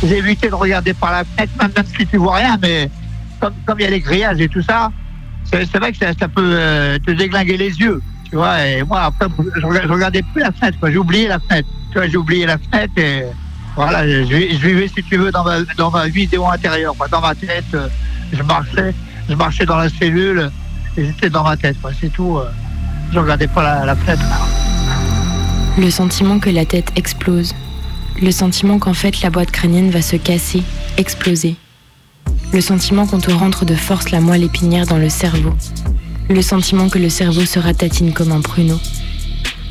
[0.02, 2.90] J'ai évité de regarder par la fenêtre, même, si tu vois rien, mais
[3.40, 4.90] comme il y a les grillages et tout ça,
[5.44, 8.02] c'est vrai que ça, peut euh, te déglinguer les yeux.
[8.28, 10.76] Tu vois, et moi après, je, je regardais plus la fenêtre.
[10.82, 11.68] J'ai oublié la fenêtre.
[11.92, 13.26] Tu j'ai oublié la fenêtre et
[13.76, 17.06] voilà, je, vivais si tu veux dans ma dans ma vidéo intérieure, quoi.
[17.06, 17.64] dans ma tête.
[17.74, 17.86] euh,
[18.32, 18.92] je marchais,
[19.28, 20.50] je marchais dans la cellule
[20.96, 21.76] et j'étais dans ma tête.
[22.00, 22.38] C'est tout.
[22.38, 22.50] euh,
[23.12, 24.24] je regardais pas la, la fenêtre.
[25.76, 27.52] Le sentiment que la tête explose.
[28.22, 30.62] Le sentiment qu'en fait la boîte crânienne va se casser,
[30.98, 31.56] exploser.
[32.52, 35.52] Le sentiment qu'on te rentre de force la moelle épinière dans le cerveau.
[36.30, 38.78] Le sentiment que le cerveau se ratatine comme un pruneau.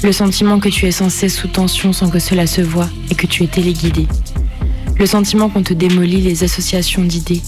[0.04, 3.16] Le sentiment que tu es sans cesse sous tension sans que cela se voie et
[3.16, 4.06] que tu es téléguidé.
[5.00, 7.42] Le sentiment qu'on te démolit les associations d'idées.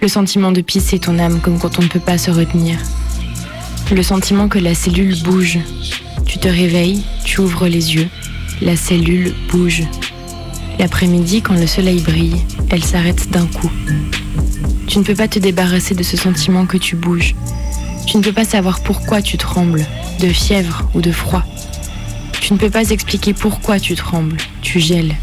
[0.00, 2.78] Le sentiment de pisser ton âme comme quand on ne peut pas se retenir.
[3.92, 5.58] Le sentiment que la cellule bouge.
[6.34, 8.08] Tu te réveilles, tu ouvres les yeux.
[8.60, 9.84] La cellule bouge.
[10.80, 13.70] L'après-midi, quand le soleil brille, elle s'arrête d'un coup.
[14.88, 17.36] Tu ne peux pas te débarrasser de ce sentiment que tu bouges.
[18.08, 19.86] Tu ne peux pas savoir pourquoi tu trembles,
[20.18, 21.44] de fièvre ou de froid.
[22.40, 25.14] Tu ne peux pas expliquer pourquoi tu trembles, tu gèles.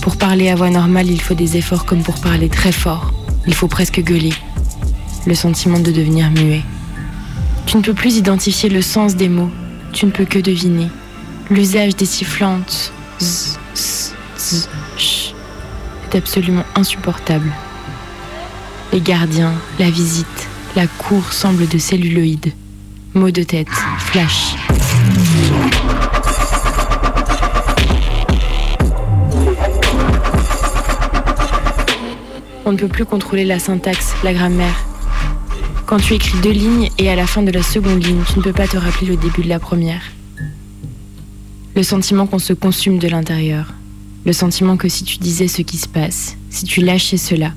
[0.00, 3.14] Pour parler à voix normale, il faut des efforts comme pour parler très fort.
[3.46, 4.34] Il faut presque gueuler.
[5.24, 6.62] Le sentiment de devenir muet.
[7.66, 9.52] Tu ne peux plus identifier le sens des mots.
[9.92, 10.88] Tu ne peux que deviner.
[11.50, 14.68] L'usage des sifflantes z, z, z,
[16.04, 17.50] est absolument insupportable.
[18.92, 22.52] Les gardiens, la visite, la cour semblent de celluloïdes.
[23.14, 24.54] Mots de tête, flash.
[32.64, 34.89] On ne peut plus contrôler la syntaxe, la grammaire.
[35.90, 38.44] Quand tu écris deux lignes et à la fin de la seconde ligne, tu ne
[38.44, 40.02] peux pas te rappeler le début de la première.
[41.74, 43.74] Le sentiment qu'on se consume de l'intérieur.
[44.24, 47.54] Le sentiment que si tu disais ce qui se passe, si tu lâchais cela,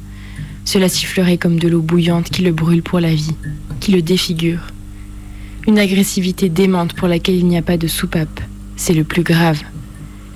[0.66, 3.36] cela sifflerait comme de l'eau bouillante qui le brûle pour la vie,
[3.80, 4.62] qui le défigure.
[5.68, 8.42] Une agressivité démente pour laquelle il n'y a pas de soupape.
[8.78, 9.62] C'est le plus grave.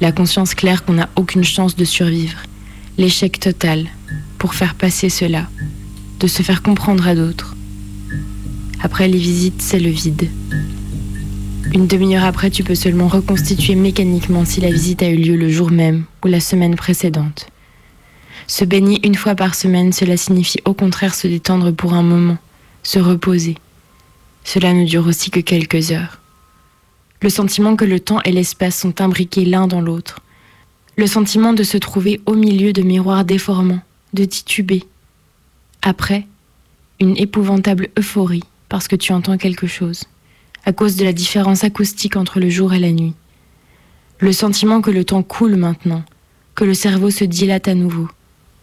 [0.02, 2.44] La conscience claire qu'on n'a aucune chance de survivre.
[3.00, 3.88] L'échec total
[4.38, 5.50] pour faire passer cela,
[6.20, 7.57] de se faire comprendre à d'autres.
[8.82, 10.30] Après les visites, c'est le vide.
[11.74, 15.50] Une demi-heure après, tu peux seulement reconstituer mécaniquement si la visite a eu lieu le
[15.50, 17.48] jour même ou la semaine précédente.
[18.46, 22.38] Se baigner une fois par semaine, cela signifie au contraire se détendre pour un moment,
[22.84, 23.58] se reposer.
[24.44, 26.20] Cela ne dure aussi que quelques heures.
[27.22, 30.22] Le sentiment que le temps et l'espace sont imbriqués l'un dans l'autre.
[30.98, 33.82] Le sentiment de se trouver au milieu de miroirs déformants,
[34.14, 34.84] de tituber.
[35.82, 36.28] Après,
[37.00, 40.04] une épouvantable euphorie parce que tu entends quelque chose,
[40.66, 43.14] à cause de la différence acoustique entre le jour et la nuit.
[44.20, 46.04] Le sentiment que le temps coule maintenant,
[46.56, 48.10] que le cerveau se dilate à nouveau,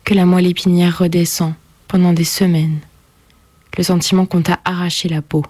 [0.04, 1.54] que la moelle épinière redescend
[1.88, 2.80] pendant des semaines.
[3.78, 5.44] Le sentiment qu'on t'a arraché la peau.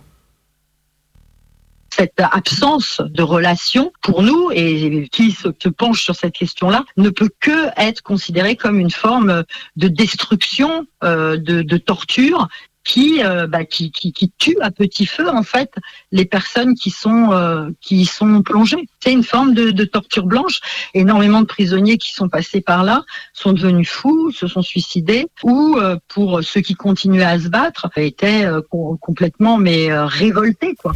[1.90, 7.30] cette absence de relation, pour nous, et qui se, penche sur cette question-là, ne peut
[7.40, 9.44] que être considérée comme une forme
[9.76, 12.48] de destruction, euh, de torture,
[12.84, 15.72] qui, euh, bah, qui, qui, qui tue à petit feu en fait
[16.12, 18.86] les personnes qui sont euh, qui y sont plongées.
[19.00, 20.60] C'est une forme de, torture blanche.
[20.94, 25.76] Énormément de prisonniers qui sont passés par là sont devenus fous, se sont suicidés, ou
[25.78, 30.92] euh, pour ceux qui continuaient à se battre, étaient euh, com- complètement mais révoltés quoi.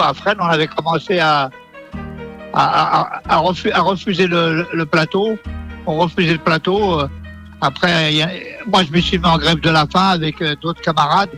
[0.00, 1.50] À Fresnes, on avait commencé à,
[2.54, 5.38] à, à- à refu- à refuser le, plateau.
[5.86, 7.00] On refusait le plateau.
[7.00, 7.08] euh,
[7.60, 8.12] Après,
[8.66, 11.30] moi, je me suis mis en grève de la faim avec euh, d'autres camarades.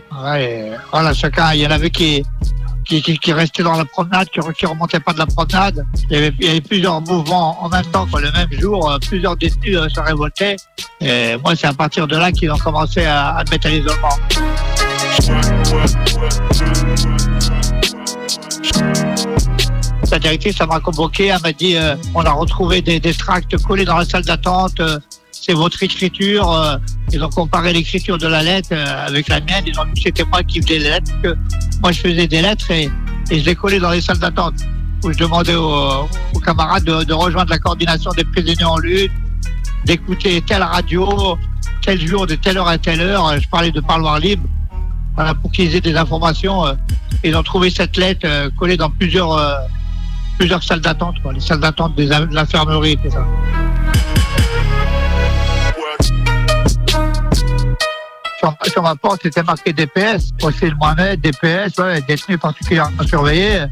[0.91, 2.23] Voilà, chacun, il y en avait qui,
[3.31, 5.85] restaient dans la promenade, qui, qui remontaient pas de la promenade.
[6.09, 8.89] Il y avait, plusieurs mouvements en même temps, le même jour.
[8.91, 10.55] euh, Plusieurs détenus se révoltaient.
[11.01, 13.69] Et moi, c'est à partir de là qu'ils ont commencé à, à me mettre à
[13.69, 14.17] l'isolement.
[20.11, 23.83] La directrice, m'a convoqué, elle m'a dit euh, on a retrouvé des, des tracts collés
[23.83, 24.97] dans la salle d'attente, euh,
[25.31, 26.49] c'est votre écriture.
[26.51, 26.77] euh.
[27.11, 30.23] ils ont comparé l'écriture de la lettre avec la mienne, ils ont dit que c'était
[30.23, 31.35] moi qui faisais les lettres, que
[31.81, 32.89] moi je faisais des lettres et,
[33.29, 34.53] je les collais dans les salles d'attente.
[35.03, 36.07] Où je demandais aux,
[36.43, 39.11] camarades de, rejoindre la coordination des prisonniers en lutte,
[39.83, 41.37] d'écouter telle radio,
[41.81, 43.37] tel jour, de telle heure à telle heure.
[43.37, 44.43] Je parlais de parloir libre,
[45.41, 46.63] pour qu'ils aient des informations.
[47.23, 49.55] Ils ont trouvé cette lettre euh, collée dans plusieurs euh,
[50.37, 52.03] plusieurs salles d'attente, les salles d'attente de
[52.33, 53.25] l'infirmerie, tout ça.
[58.71, 63.63] Sur, ma porte, c'était marqué DPS, Hossein Mohamed, DPS, ouais, détenu particulièrement surveillé.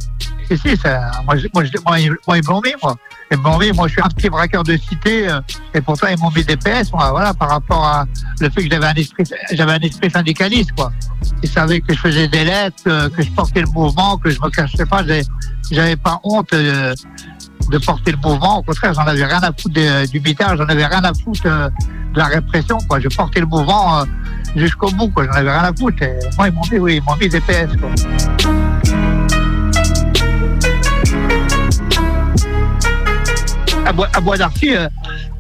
[0.50, 2.96] Si, si, ça, moi, moi, moi, ils, moi, ils mis, moi.
[3.38, 5.40] M'ont mis, moi, je suis un petit braqueur de cité, euh,
[5.74, 8.06] et pourtant, ils m'ont mis DPS, moi, voilà, par rapport à
[8.40, 10.92] le fait que j'avais un esprit, j'avais un esprit syndicaliste, quoi.
[11.42, 14.40] Ils savaient que je faisais des lettres, que, que je portais le mouvement, que je
[14.40, 15.04] me cachais pas,
[15.72, 16.94] j'avais- pas honte euh,
[17.70, 18.60] de porter le mouvement.
[18.60, 21.70] Au contraire, j'en avais rien à foutre du mitard, j'en avais rien à foutre euh,
[22.14, 23.00] de la répression, quoi.
[23.00, 24.06] Je portais le mouvement euh,
[24.56, 25.26] jusqu'au bout, quoi.
[25.26, 26.04] J'en avais rien à foutre.
[26.38, 27.90] Moi, ils m'ont mis, oui, ils m'ont mis des PS, quoi.
[33.86, 34.88] À Bois, Bois d'Arcy, euh,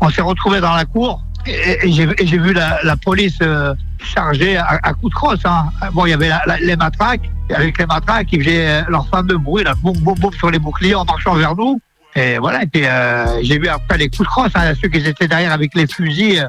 [0.02, 3.74] on s'est retrouvés dans la cour et, et j'ai vu la, la police euh,
[4.04, 5.40] chargée à, à coups de crosse.
[5.46, 5.66] Hein.
[5.94, 9.08] Bon, il y avait la- la- les matraques, avec les matraques, ils faisaient euh, leur
[9.08, 11.80] fameux bruit, là, boum, boum, boum, sur les boucliers en marchant vers nous.
[12.16, 15.00] Et voilà, et puis euh, j'ai vu après les coups de crosse, hein, ceux qui
[15.00, 16.48] étaient derrière avec les fusils, euh,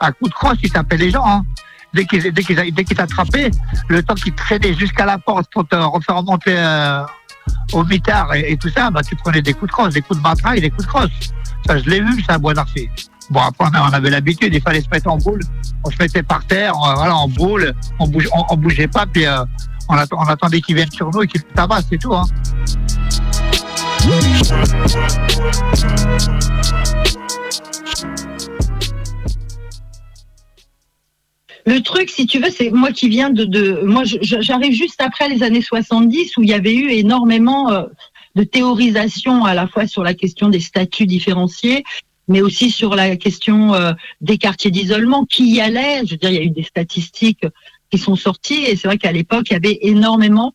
[0.00, 1.24] à coups de crosse, ils tapaient les gens.
[1.26, 1.42] Hein.
[1.92, 3.50] Dès qu'ils dès qu'ils t'attrapaient,
[3.88, 7.02] le temps qu'ils traînaient jusqu'à la porte pour te refaire remonter euh,
[7.72, 10.18] au mitard et, et tout ça, bah, tu prenais des coups de crosse, des coups
[10.18, 11.10] de matraque et des coups de crosse.
[11.66, 12.88] Ça, je l'ai vu, ça, à Bois d'Arcy.
[13.30, 15.40] Bon, après, on avait l'habitude, il fallait se mettre en boule.
[15.84, 19.26] On se mettait par terre, on- voilà, en boule, on, bouge, on, bougeait pas, puis
[19.26, 19.44] euh,
[19.88, 22.14] on, atte- on attendait qu'ils viennent sur nous et qu'ils tabassent, c'est tout.
[22.14, 22.24] Hein.
[31.64, 35.28] Le truc, si tu veux, c'est moi qui viens de, de moi, j'arrive juste après
[35.28, 37.84] les années 70 où il y avait eu énormément euh,
[38.34, 41.84] de théorisation à la fois sur la question des statuts différenciés,
[42.26, 46.02] mais aussi sur la question euh, des quartiers d'isolement, qui y allait.
[46.04, 47.46] Je veux dire, il y a eu des statistiques
[47.90, 50.54] qui sont sorties et c'est vrai qu'à l'époque, il y avait énormément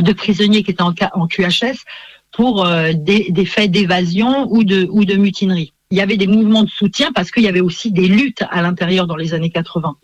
[0.00, 1.84] de prisonniers qui étaient en QHS
[2.32, 5.72] pour euh, des, des faits d'évasion ou de, ou de mutinerie.
[5.90, 8.60] Il y avait des mouvements de soutien parce qu'il y avait aussi des luttes à
[8.60, 9.96] l'intérieur dans les années 80.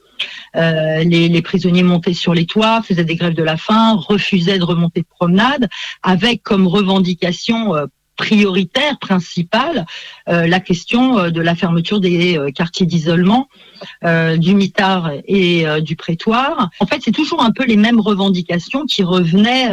[0.56, 4.64] Euh, les, prisonniers montaient sur les toits, faisaient des grèves de la faim, refusaient de
[4.64, 5.68] remonter de promenade,
[6.02, 9.86] avec comme revendication euh, prioritaire, principale,
[10.28, 13.48] euh, la question de la fermeture des quartiers d'isolement,
[14.36, 16.70] du mitard et du prétoire.
[16.78, 19.72] En fait, c'est toujours un peu les mêmes revendications qui revenaient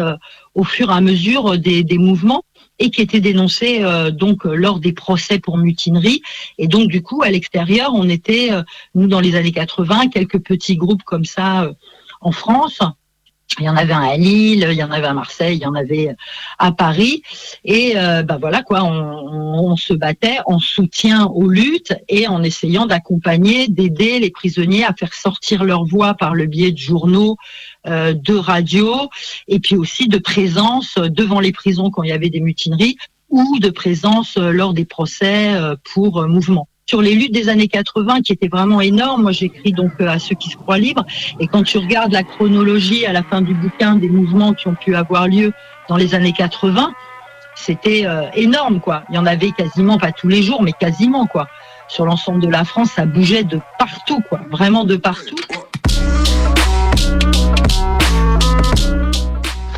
[0.55, 2.43] au fur et à mesure des mouvements
[2.79, 6.21] et qui étaient dénoncées euh, donc euh, lors des procès pour mutinerie.
[6.57, 8.63] Et donc du coup, à l'extérieur, on était euh,
[8.95, 11.73] nous dans les années 80 quelques petits groupes comme ça euh,
[12.21, 12.79] en France.
[13.59, 15.65] Il y en avait un à Lille, il y en avait à Marseille, il y
[15.65, 16.15] en avait
[16.59, 17.23] à Paris.
[17.65, 22.27] Et euh, bah voilà quoi, on, on- on se battait en soutien aux luttes et
[22.27, 26.77] en essayant d'accompagner, d'aider les prisonniers à faire sortir leur voix par le biais de
[26.77, 27.35] journaux, euh,
[27.85, 29.09] de radio,
[29.47, 32.97] et puis aussi de présence devant les prisons quand il y avait des mutineries
[33.29, 36.67] ou de présence euh, lors des procès euh, pour euh, mouvement.
[36.85, 40.17] Sur les luttes des années 80 qui étaient vraiment énormes, moi j'écris donc euh, à
[40.17, 41.05] ceux qui se croient libres,
[41.39, 44.75] et quand tu regardes la chronologie à la fin du bouquin des mouvements qui ont
[44.75, 45.53] pu avoir lieu
[45.87, 46.91] dans les années 80,
[47.55, 49.03] c'était euh, énorme quoi.
[49.09, 51.47] Il y en avait quasiment, pas tous les jours, mais quasiment quoi.
[51.87, 55.35] Sur l'ensemble de la France, ça bougeait de partout quoi, vraiment de partout.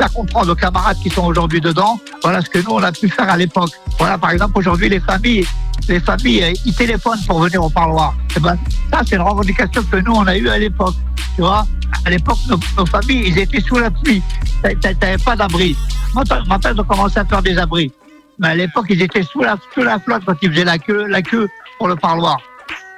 [0.02, 3.08] Faire comprendre aux camarades qui sont aujourd'hui dedans, voilà ce que nous on a pu
[3.08, 3.70] faire à l'époque.
[4.00, 5.46] Voilà, par exemple, aujourd'hui les familles,
[5.88, 8.16] les familles, euh, ils téléphonent pour venir au parloir.
[8.36, 8.58] Eh ben,
[8.92, 10.96] ça c'est une revendication que nous on a eue à l'époque.
[11.36, 11.68] Tu vois,
[12.04, 14.24] à l'époque nos, familles, ils étaient sous la pluie.
[14.64, 15.78] T'a- t'a- T'avais pas d'abri.
[16.16, 16.38] Maintenant,
[16.80, 17.92] ont commencé à faire des abris.
[18.40, 21.06] Mais à l'époque, ils étaient sous la, sous la flotte quand ils faisaient la queue,
[21.08, 21.48] la queue
[21.78, 22.38] pour le parloir.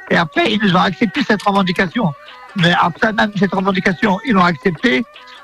[0.09, 2.13] Et après, ils nous ont accepté cette revendication.
[2.55, 5.03] Mais après même cette revendication, ils l'ont acceptée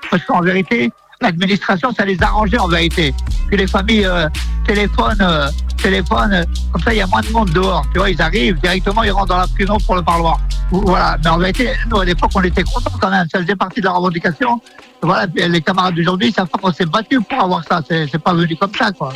[0.10, 0.92] parce qu'en vérité,
[1.22, 3.14] l'administration, ça les arrangeait en vérité.
[3.50, 4.30] Que les familles euh,
[4.66, 5.50] téléphonent, euh,
[5.82, 7.86] téléphonent, euh, comme ça, il y a moins de monde dehors.
[7.92, 10.40] Tu vois, ils arrivent directement, ils rentrent dans la prison pour le parloir.
[10.72, 11.18] Voilà.
[11.24, 13.28] Mais en vérité, nous, à l'époque, on était contents quand même.
[13.32, 14.62] Ça faisait partie de la revendication.
[15.02, 15.28] Voilà.
[15.36, 17.82] Les camarades d'aujourd'hui, ça fait qu'on s'est battu pour avoir ça.
[17.88, 19.12] C'est pas venu comme ça, quoi.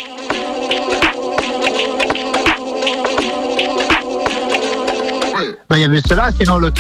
[5.69, 6.71] Ben, il y avait cela, sinon le,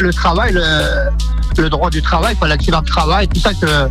[0.00, 3.88] le, travail, le, droit du travail, l'accident de travail, tout ça que,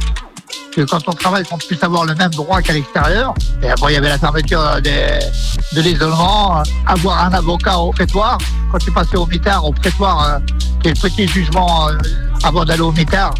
[0.71, 3.33] que quand on travaille, qu'on puisse avoir le même droit qu'à l'extérieur.
[3.61, 8.37] Et après, il y avait la fermeture de l'isolement, euh, avoir un avocat au prétoire.
[8.71, 10.39] Quand tu passais au mitard, au prétoire, euh,
[10.81, 11.97] qui le petit jugement euh,
[12.43, 13.33] avant d'aller au mitard,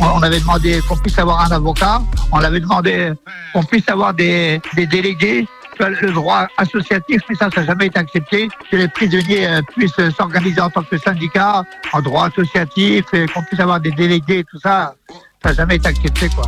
[0.00, 2.00] on, avait demandé qu'on puisse avoir un avocat.
[2.32, 3.12] On avait demandé
[3.52, 5.46] qu'on puisse avoir des, délégués
[5.80, 10.60] le droit associatif, mais ça, ça n'a jamais été accepté, que les prisonniers puissent s'organiser
[10.60, 11.62] en tant que syndicat,
[11.92, 14.94] en droit associatif, qu'on puisse avoir des délégués, tout ça,
[15.42, 16.44] ça n'a jamais été accepté, quoi.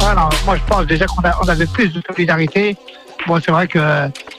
[0.00, 0.28] Voilà.
[0.44, 2.76] moi je pense déjà qu'on avait plus de solidarité
[3.26, 3.78] Bon, c'est vrai que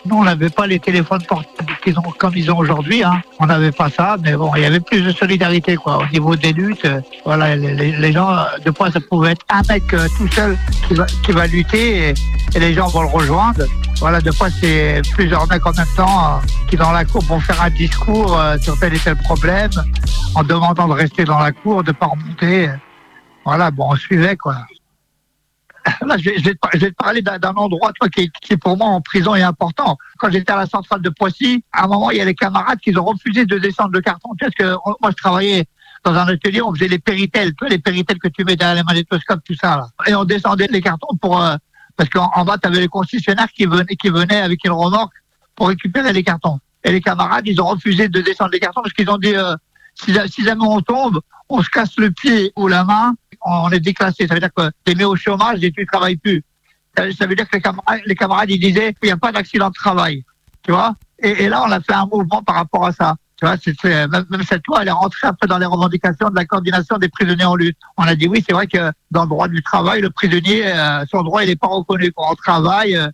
[0.06, 3.04] nous, on n'avait pas les téléphones portables qu'ils ont, comme ils ont aujourd'hui.
[3.04, 3.22] Hein.
[3.40, 6.00] On n'avait pas ça, mais bon, il y avait plus de solidarité, quoi.
[6.00, 6.88] Au niveau des luttes,
[7.24, 10.58] voilà, les, les- gens, euh, de fois, ça pouvait être un mec euh, tout seul
[10.88, 13.64] qui va, qui va lutter et, les gens vont le rejoindre.
[14.00, 17.40] Voilà, de fois, c'est plusieurs mecs en même temps euh, qui, dans la cour, vont
[17.40, 19.70] faire un discours sur tel et tel problème
[20.36, 22.70] en demandant de rester dans la cour, de pas remonter.
[23.46, 24.56] Voilà, bon, on suivait, quoi.
[26.06, 29.42] Là, je vais, te, parler d'un endroit toi, qui, qui, pour moi, en prison, est
[29.42, 29.98] important.
[30.18, 32.80] Quand j'étais à la centrale de Poissy, à un moment, il y a les camarades
[32.80, 34.30] qui ont refusé de descendre le carton.
[34.40, 35.66] Parce que moi, je travaillais
[36.04, 38.76] dans un atelier, on faisait les péritels, tu vois, les péritels que tu mets derrière
[38.76, 39.78] les magnétoscopes, tout ça.
[39.78, 39.88] Là.
[40.08, 41.42] Et on descendait les cartons pour...
[41.42, 41.56] euh,
[41.96, 45.14] parce qu'en en bas, tu avais les concessionnaires qui venaient, qui venaient avec une remorque
[45.56, 46.60] pour récupérer les cartons.
[46.84, 49.56] Et les camarades, ils ont refusé de descendre les cartons parce qu'ils ont dit, euh,
[50.04, 53.14] si, si jamais on tombe, on se casse le pied ou la main,
[53.46, 54.28] on est déclassé.
[54.28, 56.44] Ça veut dire que tu es mis au chômage et tu ne travailles plus.
[56.96, 59.70] Ça, veut dire que les camarades, les camarades ils disaient qu'il n'y a pas d'accident
[59.70, 60.24] de travail.
[60.64, 60.96] Tu vois?
[61.20, 63.16] Et, là, on a fait un mouvement par rapport à ça.
[63.38, 63.56] Tu vois,
[64.08, 67.46] même, cette loi, elle est rentrée après dans les revendications de la coordination des prisonniers
[67.46, 67.78] en lutte.
[67.98, 71.04] On a dit oui, c'est vrai que dans le droit du travail, le prisonnier, euh,
[71.10, 72.12] son droit, il n'est pas reconnu.
[72.12, 73.08] Quand on travaille, euh,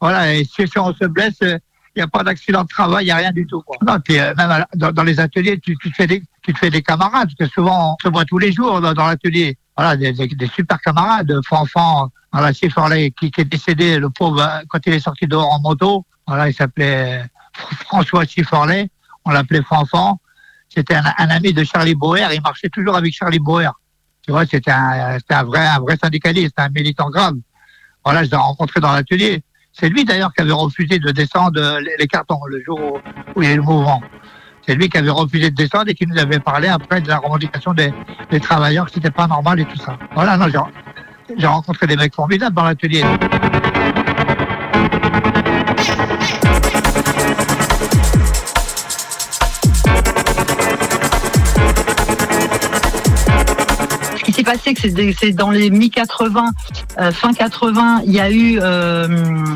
[0.00, 1.58] voilà, et si, si on se blesse, euh,
[1.96, 3.62] il n'y a pas d'accident de travail, il n'y a rien du tout.
[3.86, 6.82] Non, puis, même dans les ateliers, tu, tu, te fais des, tu te fais des
[6.82, 9.56] camarades, parce que souvent, on se voit tous les jours dans, dans l'atelier.
[9.76, 11.32] Voilà, des, des, des super camarades.
[11.48, 15.60] Fanfan, voilà, Siforlet, qui, qui est décédé, le pauvre, quand il est sorti dehors en
[15.60, 17.24] moto, voilà, il s'appelait
[17.86, 18.90] François Siforlet,
[19.24, 20.20] on l'appelait Fanfan.
[20.68, 23.70] C'était un, un ami de Charlie Boer, il marchait toujours avec Charlie Boer.
[24.22, 27.36] Tu vois, c'était un, un vrai, un vrai syndicaliste, un militant grave.
[28.04, 29.42] Voilà, je l'ai rencontré dans l'atelier.
[29.72, 32.98] C'est lui d'ailleurs qui avait refusé de descendre les, les cartons le jour où,
[33.34, 34.02] où il y a eu le mouvement.
[34.66, 37.18] C'est lui qui avait refusé de descendre et qui nous avait parlé après de la
[37.18, 37.92] revendication des,
[38.40, 39.98] travailleurs, que c'était pas normal et tout ça.
[40.14, 40.46] Voilà, non,
[41.36, 43.04] j'ai rencontré des mecs formidables dans l'atelier.
[54.74, 54.80] Que
[55.18, 56.48] c'est dans les mi-80,
[56.98, 59.08] euh, fin 80, il y a eu euh,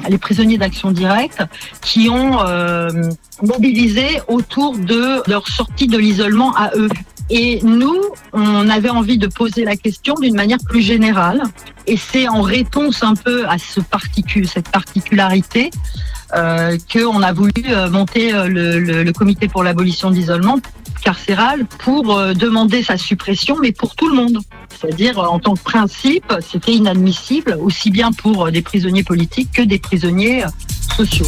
[0.08, 1.42] les prisonniers d'action directe
[1.80, 2.90] qui ont euh,
[3.42, 6.88] mobilisé autour de leur sortie de l'isolement à eux.
[7.30, 8.00] Et nous,
[8.32, 11.42] on avait envie de poser la question d'une manière plus générale.
[11.86, 13.80] Et c'est en réponse un peu à ce
[14.46, 15.70] cette particularité
[16.92, 17.52] qu'on a voulu
[17.90, 20.16] monter le, le- le comité pour l'abolition de
[20.98, 24.38] l'isolement carcéral pour euh, demander sa suppression, mais pour tout le monde.
[24.78, 29.50] C'est-à-dire, euh, en tant que principe, c'était inadmissible, aussi bien pour euh, des prisonniers politiques
[29.52, 30.44] que des prisonniers
[30.96, 31.26] sociaux.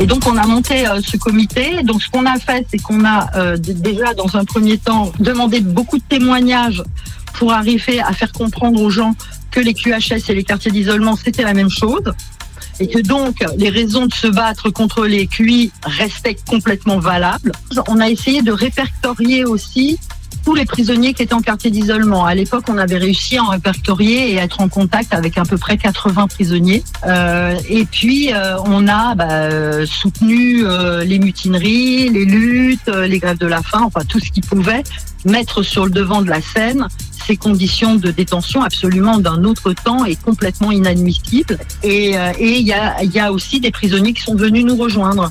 [0.00, 1.84] Et donc on a monté ce comité.
[1.84, 5.96] Donc ce qu'on a fait, c'est qu'on a déjà dans un premier temps demandé beaucoup
[5.96, 6.82] de témoignages
[7.34, 9.14] pour arriver à faire comprendre aux gens
[9.52, 12.02] que les QHS et les quartiers d'isolement c'était la même chose
[12.80, 17.52] et que donc les raisons de se battre contre les QI restaient complètement valables.
[17.88, 19.98] On a essayé de répertorier aussi
[20.44, 22.24] tous les prisonniers qui étaient en quartier d'isolement.
[22.24, 25.56] À l'époque, on avait réussi à en répertorier et être en contact avec à peu
[25.56, 26.82] près 80 prisonniers.
[27.06, 33.06] Euh, et puis, euh, on a bah, euh, soutenu euh, les mutineries, les luttes, euh,
[33.06, 34.82] les grèves de la faim, enfin tout ce qui pouvait
[35.24, 36.88] mettre sur le devant de la scène
[37.36, 41.58] conditions de détention absolument d'un autre temps et complètement inadmissibles.
[41.82, 45.30] Et euh, il y, a, aussi des prisonniers qui sont venus nous rejoindre.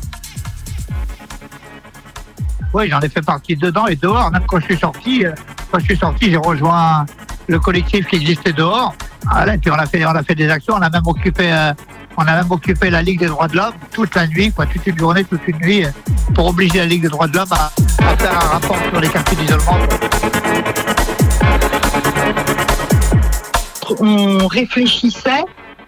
[2.73, 4.31] Oui, j'en ai fait partie dedans et dehors.
[4.31, 5.33] Même quand je suis sorti, euh,
[5.77, 7.05] je suis sorti, j'ai rejoint
[7.47, 8.95] le collectif qui existait dehors.
[9.29, 10.75] Voilà, et puis on a fait, on a fait des actions.
[10.77, 11.73] On a même occupé, euh,
[12.17, 14.97] on a même occupé la Ligue des droits de l'homme toute la nuit, toute une
[14.97, 15.89] journée, toute une nuit, euh,
[16.33, 17.71] pour obliger la Ligue des droits de l'homme à,
[18.05, 19.77] à faire un rapport sur les quartiers d'isolement.
[23.99, 25.43] On réfléchissait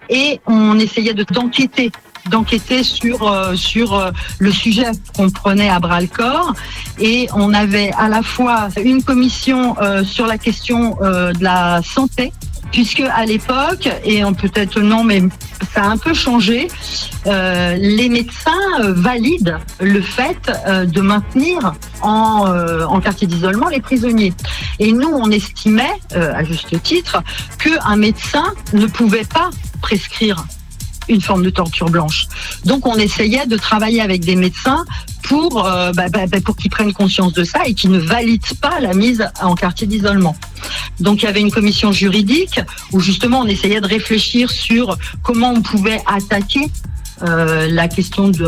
[0.09, 1.91] et on essayait de d'enquêter
[2.29, 4.85] d'enquêter sur euh, euh, le sujet
[5.15, 6.53] qu'on prenait à bras le corps.
[6.99, 12.31] Et on avait à la fois une commission euh, sur la question de la santé
[12.73, 15.21] puisque à l'époque et peut-être non mais
[15.73, 16.67] ça a un peu changé
[17.25, 18.51] euh, les médecins
[18.81, 24.33] euh, valident le fait euh, de maintenir en, quartier d'isolement les prisonniers.
[24.79, 27.21] Et nous, on estimait, à juste titre,
[27.59, 29.49] qu'un médecin ne pouvait pas
[29.81, 30.45] prescrire
[31.09, 32.27] une forme de torture blanche.
[32.65, 34.85] Donc on essayait de travailler avec des médecins
[35.23, 38.53] pour, euh, bah, bah, bah, pour qu'ils prennent conscience de ça et qu'ils ne valident
[38.61, 40.35] pas la mise en quartier d'isolement.
[40.99, 42.59] Donc il y avait une commission juridique
[42.91, 46.69] où justement on essayait de réfléchir sur comment on pouvait attaquer
[47.21, 48.43] euh, la question de,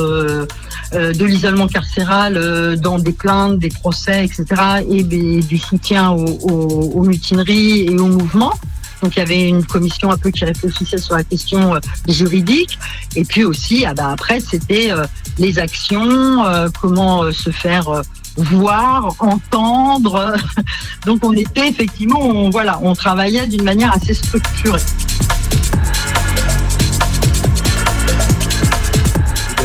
[0.94, 4.46] euh, de l'isolement carcéral dans des plaintes, des procès, etc.,
[4.90, 8.54] et des- du soutien aux mutineries et aux mouvements.
[9.02, 12.80] Donc il y avait une commission un peu qui réfléchissait sur la question euh, juridique.
[13.16, 15.06] Et puis aussi, ah bah, après, c'était euh,
[15.38, 18.02] les actions, euh, comment se faire
[18.38, 20.36] voir, entendre.
[21.06, 24.82] Donc on était effectivement, on, voilà, on travaillait d'une manière assez structurée.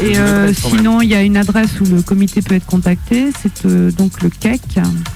[0.02, 0.14] Et
[0.54, 3.30] sinon, il y a une adresse où le comité peut être contacté.
[3.42, 4.62] C'est donc le CEC,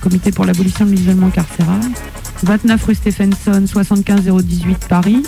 [0.03, 1.81] Comité pour l'abolition de l'isolement carcéral.
[2.45, 5.23] 29 rue Stephenson, 75 018 Paris.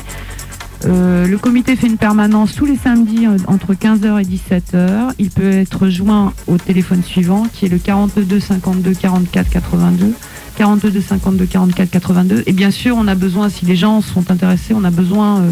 [0.85, 5.13] Euh, le comité fait une permanence tous les samedis euh, entre 15h et 17h.
[5.19, 10.13] Il peut être joint au téléphone suivant qui est le 42 52 44 82.
[10.57, 12.43] 42 52 44 82.
[12.47, 15.51] Et bien sûr, on a besoin, si les gens sont intéressés, on a besoin euh,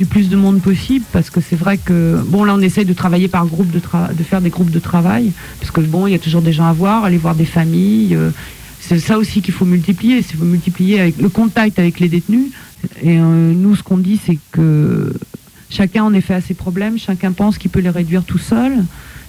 [0.00, 2.92] du plus de monde possible parce que c'est vrai que bon là on essaye de
[2.92, 6.12] travailler par groupe de tra- de faire des groupes de travail parce que bon il
[6.12, 8.16] y a toujours des gens à voir aller voir des familles
[8.80, 12.50] c'est ça aussi qu'il faut multiplier il faut multiplier avec le contact avec les détenus
[13.02, 15.12] et euh, nous ce qu'on dit c'est que
[15.70, 18.84] chacun en effet a ses problèmes chacun pense qu'il peut les réduire tout seul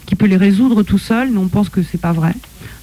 [0.05, 2.33] qu'il peut les résoudre tout seul nous on pense que c'est pas vrai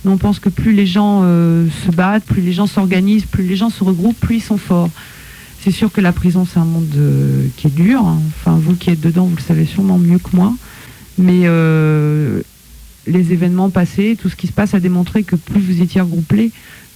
[0.04, 3.44] nous on pense que plus les gens euh, se battent plus les gens s'organisent plus
[3.44, 4.90] les gens se regroupent plus ils sont forts
[5.66, 8.00] c'est sûr que la prison, c'est un monde euh, qui est dur.
[8.06, 8.20] hein.
[8.28, 10.54] Enfin, vous qui êtes dedans, vous le savez sûrement mieux que moi.
[11.18, 11.42] Mais
[13.06, 16.50] les événements passés, tout ce qui se passe a démontré que plus vous étiez regroupés,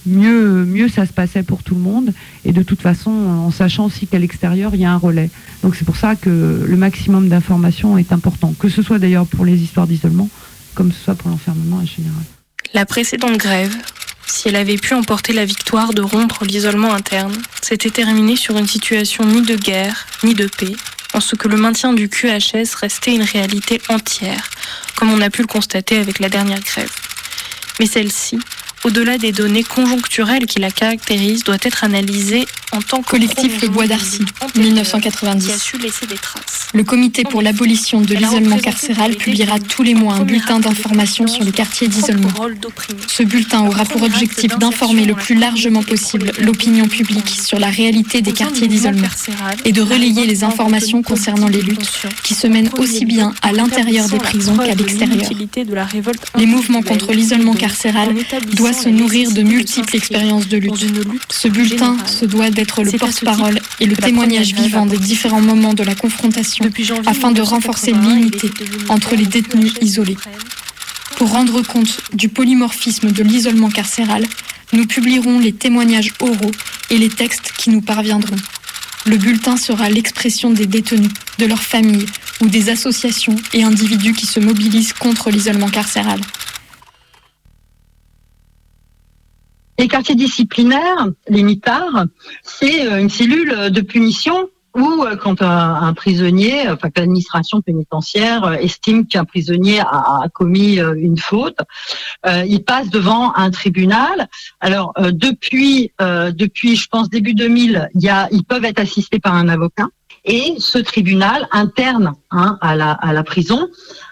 [0.05, 2.13] mieux, mieux ça se passait pour tout le monde.
[2.45, 5.29] Et de toute façon, en sachant aussi qu'à l'extérieur, il y a un relais.
[5.63, 8.53] Donc c'est pour ça que le maximum d'informations est important.
[8.57, 10.29] Que ce soit d'ailleurs pour les histoires d'isolement,
[10.75, 12.23] comme ce soit pour l'enfermement en général.
[12.73, 13.75] La précédente grève,
[14.25, 18.67] si elle avait pu emporter la victoire de rompre l'isolement interne, s'était terminée sur une
[18.67, 20.75] situation ni de guerre, ni de paix,
[21.13, 24.49] en ce que le maintien du QHS restait une réalité entière,
[24.95, 26.91] comme on a pu le constater avec la dernière grève.
[27.79, 28.39] Mais celle-ci,
[28.83, 33.67] au-delà des données conjoncturelles qui la caractérisent, doit être analysée en tant que Collectif Le
[33.67, 34.23] Bois d'Arcy,
[34.53, 35.51] qui 1990.
[35.51, 36.67] a su laisser des traces.
[36.73, 41.43] Le comité pour l'abolition de l'isolement carcéral publiera tous les mois un bulletin d'information sur
[41.43, 42.29] les quartiers d'isolement.
[43.07, 48.21] Ce bulletin aura pour objectif d'informer le plus largement possible l'opinion publique sur la réalité
[48.21, 49.07] des quartiers d'isolement
[49.65, 54.07] et de relayer les informations concernant les luttes qui se mènent aussi bien à l'intérieur
[54.07, 55.29] des prisons qu'à l'extérieur.
[56.37, 58.15] Les mouvements contre l'isolement carcéral
[58.53, 60.73] doivent se nourrir de multiples expériences de lutte.
[61.29, 65.83] Ce bulletin se doit d'être le porte-parole et le témoignage vivant des différents moments de
[65.83, 66.65] la confrontation
[67.05, 68.49] afin de renforcer l'unité
[68.89, 70.17] entre les détenus isolés.
[71.17, 74.25] Pour rendre compte du polymorphisme de l'isolement carcéral,
[74.73, 76.51] nous publierons les témoignages oraux
[76.89, 78.37] et les textes qui nous parviendront.
[79.05, 82.05] Le bulletin sera l'expression des détenus, de leurs familles
[82.41, 86.21] ou des associations et individus qui se mobilisent contre l'isolement carcéral.
[89.81, 92.05] Les quartiers disciplinaires, les MITAR,
[92.43, 98.43] c'est euh, une cellule de punition où euh, quand un, prisonnier, enfin que l'administration pénitentiaire
[98.43, 101.57] euh, estime qu'un prisonnier a, commis euh, une faute,
[102.27, 104.27] euh, il passe devant un tribunal.
[104.59, 108.79] Alors euh, depuis, euh, depuis, je pense début 2000, il y a, ils peuvent être
[108.79, 109.87] assistés par un avocat.
[110.23, 113.69] Et ce tribunal interne hein, à, la, à la prison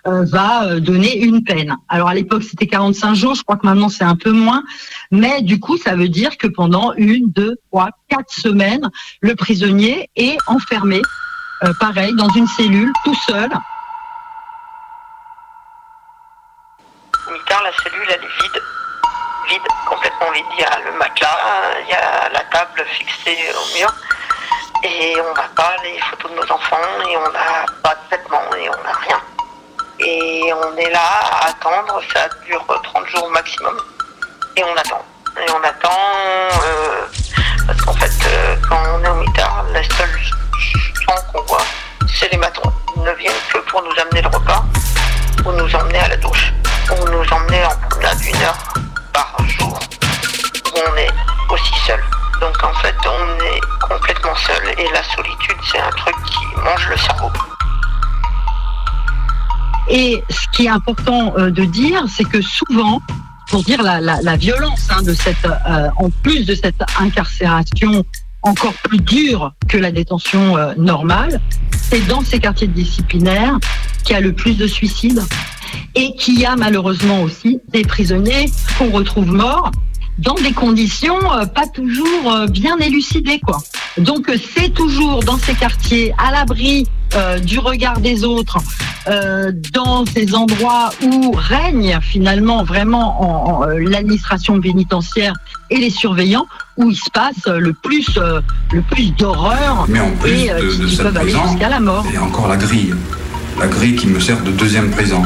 [0.07, 1.76] euh, va euh, donner une peine.
[1.88, 4.64] Alors à l'époque c'était 45 jours, je crois que maintenant c'est un peu moins,
[5.12, 8.89] mais du coup ça veut dire que pendant une, deux, trois, quatre semaines,
[9.22, 10.99] le prisonnier est enfermé,
[11.64, 13.49] euh, pareil, dans une cellule, tout seul.
[17.62, 18.64] La cellule, elle est vide.
[19.49, 20.45] Vide, complètement vide.
[20.57, 21.38] Il y a le matelas,
[21.84, 23.93] il y a la table fixée au mur.
[24.82, 28.56] Et on n'a pas les photos de nos enfants, et on n'a pas de vêtements,
[28.58, 29.22] et on n'a rien.
[30.00, 33.78] Et on est là à attendre, ça dure 30 jours maximum.
[34.56, 35.04] Et on attend.
[35.38, 35.90] Et on attend,
[36.64, 37.06] euh,
[37.68, 41.66] parce qu'en fait, euh, quand on est au mitard, la seule gens qu'on voit,
[42.08, 42.72] c'est les matrons.
[42.96, 44.64] Ils ne viennent que pour nous amener le repas,
[45.46, 46.54] ou nous emmener à la douche,
[46.92, 48.58] ou nous emmener en promenade une heure
[49.12, 49.78] par jour,
[50.74, 51.12] où on est
[51.50, 52.02] aussi seul.
[52.42, 56.88] Donc en fait, on est complètement seul, et la solitude, c'est un truc qui mange
[56.90, 57.30] le cerveau.
[59.90, 63.02] Et ce qui est important euh, de dire, c'est que souvent,
[63.50, 68.06] pour dire la, la, violence hein, de cette, euh, en plus de cette incarcération
[68.44, 73.58] encore plus dure que la détention euh, normale, c'est dans ces quartiers disciplinaires
[74.04, 75.24] qu'il y a le plus de suicides
[75.96, 79.72] et qu'il y a malheureusement aussi des prisonniers qu'on retrouve morts
[80.20, 83.59] dans des conditions euh, pas toujours euh, bien élucidées quoi.
[83.97, 88.59] Donc c'est toujours dans ces quartiers, à l'abri euh, du regard des autres,
[89.07, 95.34] euh, dans ces endroits où règne finalement vraiment en, en, euh, l'administration pénitentiaire
[95.72, 96.45] et les surveillants,
[96.78, 98.41] où il se passe le plus, euh,
[98.72, 99.88] le plus d'horreur
[100.26, 102.05] et euh, de, qui, de qui peuvent aller jusqu'à la mort.
[102.15, 102.93] a encore la grille.
[103.59, 105.22] La grille qui me sert de deuxième prison.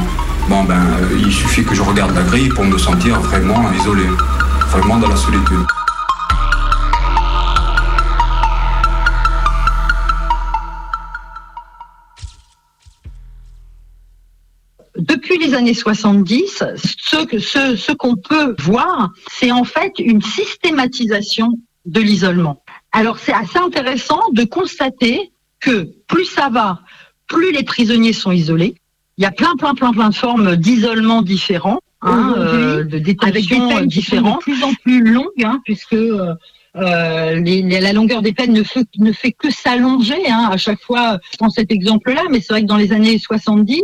[0.50, 4.04] Bon ben, euh, il suffit que je regarde la grille pour me sentir vraiment isolé,
[4.82, 5.68] dans la solitude.
[14.96, 20.22] depuis les années 70, ce que ce, ce qu'on peut voir, c'est en fait une
[20.22, 21.50] systématisation
[21.86, 22.64] de l'isolement.
[22.92, 26.80] Alors c'est assez intéressant de constater que plus ça va,
[27.28, 28.76] plus les prisonniers sont isolés.
[29.18, 33.32] Il y a plein, plein, plein, plein de formes d'isolement différents, hein, euh, de détention
[33.32, 34.40] avec des sont différentes.
[34.40, 36.34] de plus en plus longues, hein, puisque euh,
[36.76, 40.30] euh, les- les- la longueur des peines ne fait, ne fait que s'allonger.
[40.30, 43.82] Hein, à chaque fois, prends cet exemple-là, mais c'est vrai que dans les années 70,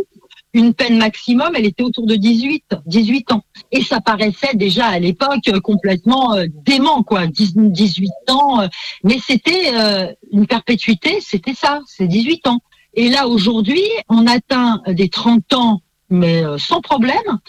[0.56, 3.44] une peine maximum, elle était autour de 18, 18 ans.
[3.72, 8.62] Et ça paraissait déjà à l'époque euh, complètement euh, dément, quoi, 10 18 ans.
[8.62, 8.68] euh,
[9.04, 12.62] mais c'était euh, une perpétuité, c'était ça, c'est 18 ans.
[12.96, 17.40] Et là, aujourd'hui, on atteint des 30 ans, mais euh, sans problème,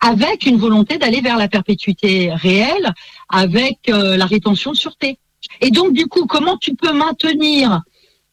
[0.00, 2.92] avec une volonté d'aller vers la perpétuité réelle,
[3.28, 5.18] avec euh, la rétention de sûreté.
[5.60, 7.82] Et donc, du coup, comment tu peux maintenir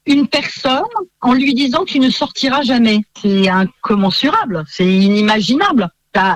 [0.06, 0.84] une personne
[1.22, 3.02] en lui disant tu ne sortiras jamais?
[3.22, 5.90] C'est incommensurable, c'est inimaginable.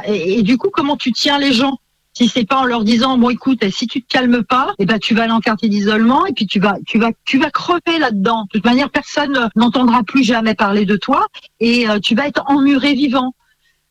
[0.07, 1.77] Et, et du coup, comment tu tiens les gens?
[2.13, 4.99] Si c'est pas en leur disant bon écoute si tu te calmes pas eh ben
[4.99, 7.97] tu vas aller en quartier d'isolement et puis tu vas tu vas tu vas crever
[7.97, 11.27] là-dedans de toute manière personne n'entendra plus jamais parler de toi
[11.61, 13.33] et euh, tu vas être emmuré vivant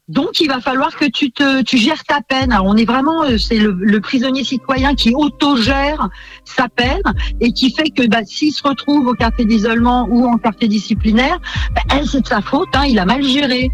[0.08, 2.50] donc, il va falloir que tu te, tu gères ta peine.
[2.52, 6.08] Alors, on est vraiment, euh, c'est le, le prisonnier citoyen qui autogère
[6.44, 7.02] sa peine
[7.40, 11.38] et qui fait que, bah, s'il se retrouve au quartier d'isolement ou en quartier disciplinaire,
[11.74, 12.68] bah, elle, c'est de sa faute.
[12.74, 13.70] Hein, il a mal géré.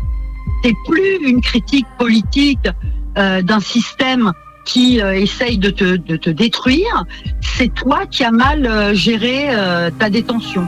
[0.65, 2.69] C'est plus une critique politique
[3.17, 4.33] euh, d'un système
[4.65, 7.05] qui euh, essaye de te, de te détruire.
[7.41, 10.67] C'est toi qui as mal euh, géré euh, ta détention.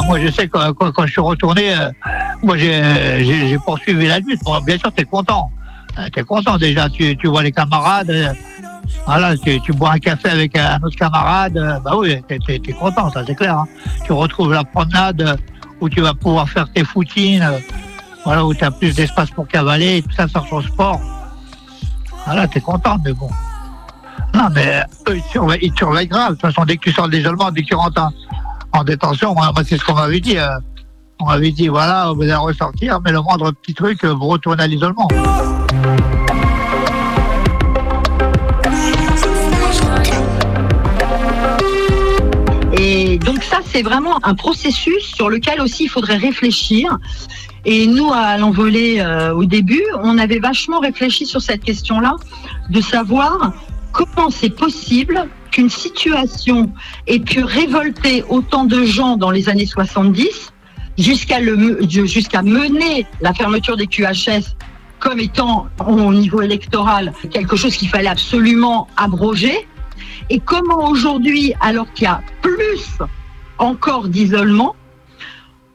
[0.00, 1.90] Bah, moi, je sais que quand, quand je suis retourné, euh,
[2.42, 4.42] moi, j'ai j'ai- poursuivi la lutte.
[4.44, 5.50] Bon, bien sûr, t'es content.
[5.98, 6.88] Euh, T'es content déjà.
[6.88, 8.10] Tu, vois les camarades.
[8.10, 8.32] euh,
[9.06, 11.56] voilà, tu, tu bois un café avec un autre camarade.
[11.56, 13.58] euh, bah oui, t'es t'es content, ça c'est clair.
[13.58, 13.66] hein.
[14.04, 15.36] Tu retrouves la promenade euh,
[15.80, 17.42] où tu vas pouvoir faire tes footines.
[17.42, 17.58] euh,
[18.24, 21.00] voilà, où tu as plus d'espace pour cavaler, tout ça, faire ton sport.
[22.26, 23.30] Voilà, t'es content, mais bon.
[24.34, 25.16] Non, mais eux,
[25.62, 26.30] ils te surveillent, grave.
[26.30, 28.10] De toute façon, dès que tu sors de l'isolement, dès que tu rentres
[28.72, 30.38] en, en détention, moi, c'est ce qu'on m'avait dit.
[30.38, 30.48] euh,
[31.20, 34.62] on m'avait dit, voilà, vous allez ressortir, mais le moindre petit truc, euh, vous retournez
[34.62, 35.08] à l'isolement.
[42.80, 46.96] Et donc ça, c'est vraiment un processus sur lequel aussi il faudrait réfléchir.
[47.64, 52.14] Et nous, à l'envolée euh, au début, on avait vachement réfléchi sur cette question-là,
[52.70, 53.52] de savoir
[53.90, 56.72] comment c'est possible qu'une situation
[57.06, 60.52] ait pu révolter autant de gens dans les années 70
[60.98, 61.38] jusqu'à
[61.88, 64.56] jusqu'à mener la fermeture des QHS
[64.98, 69.66] comme étant au niveau électoral quelque chose qu'il fallait absolument abroger
[70.30, 72.98] et comment aujourd'hui, alors qu'il y a plus
[73.58, 74.76] encore d'isolement,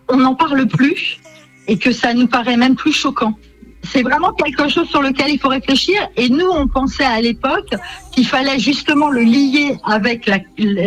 [0.09, 1.19] on n'en parle plus
[1.67, 3.37] et que ça nous paraît même plus choquant?
[3.83, 5.95] C'est vraiment quelque chose sur lequel il faut réfléchir.
[6.15, 7.69] Et nous, on pensait à l'époque
[8.11, 10.39] qu'il fallait justement le lier avec, la,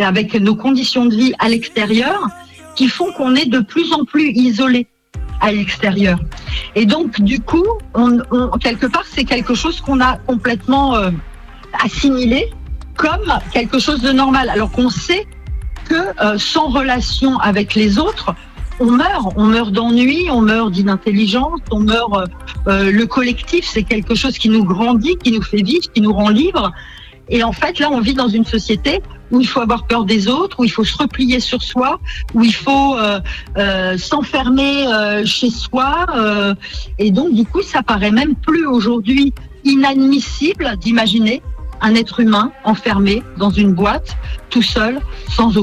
[0.05, 2.27] avec nos conditions de vie à l'extérieur,
[2.75, 4.87] qui font qu'on est de plus en plus isolé
[5.41, 6.17] à l'extérieur.
[6.75, 11.11] Et donc, du coup, on, on- quelque part, c'est quelque chose qu'on a complètement euh,
[11.83, 12.49] assimilé
[12.95, 15.27] comme quelque chose de normal, alors qu'on sait
[15.87, 15.93] que
[16.23, 18.33] euh, sans relation avec les autres,
[18.79, 22.13] on meurt, on meurt d'ennui, on meurt d'inintelligence, on meurt.
[22.13, 22.25] euh,
[22.67, 26.13] euh, le collectif, c'est quelque chose qui nous grandit, qui nous fait vivre, qui nous
[26.13, 26.71] rend libres.
[27.29, 29.01] Et en fait, là, on vit dans une société
[29.31, 31.99] où il faut avoir peur des autres, où il faut se replier sur soi,
[32.33, 34.85] où il faut euh, s'enfermer
[35.25, 36.05] chez soi.
[36.97, 39.33] et donc, du coup, ça paraît même plus aujourd'hui
[39.65, 41.41] inadmissible d'imaginer
[41.81, 44.17] un être humain enfermé dans une boîte,
[44.49, 44.99] tout seul,
[45.29, 45.55] sans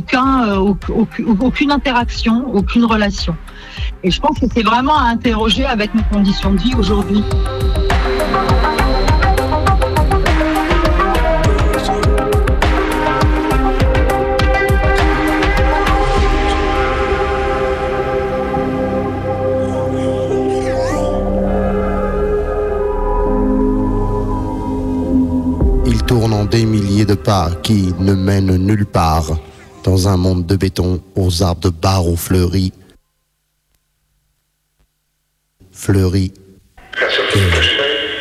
[0.49, 3.37] euh, auc- auc- aucune interaction, aucune relation.
[4.03, 7.23] Et je pense que c'est vraiment à interroger avec nos conditions de vie aujourd'hui.
[26.55, 29.37] Des milliers de pas qui ne mènent nulle part.
[29.83, 32.73] Dans un monde de béton, aux arbres de barreaux fleuris.
[35.73, 36.33] Fleuris.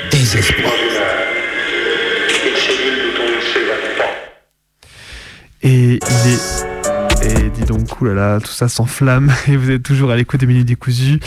[0.09, 0.73] Désespoir.
[5.61, 6.72] Et il est.
[7.25, 10.67] Et dis donc, oulala, tout ça s'enflamme et vous êtes toujours à l'écoute des Minutes
[10.67, 11.19] Décousues.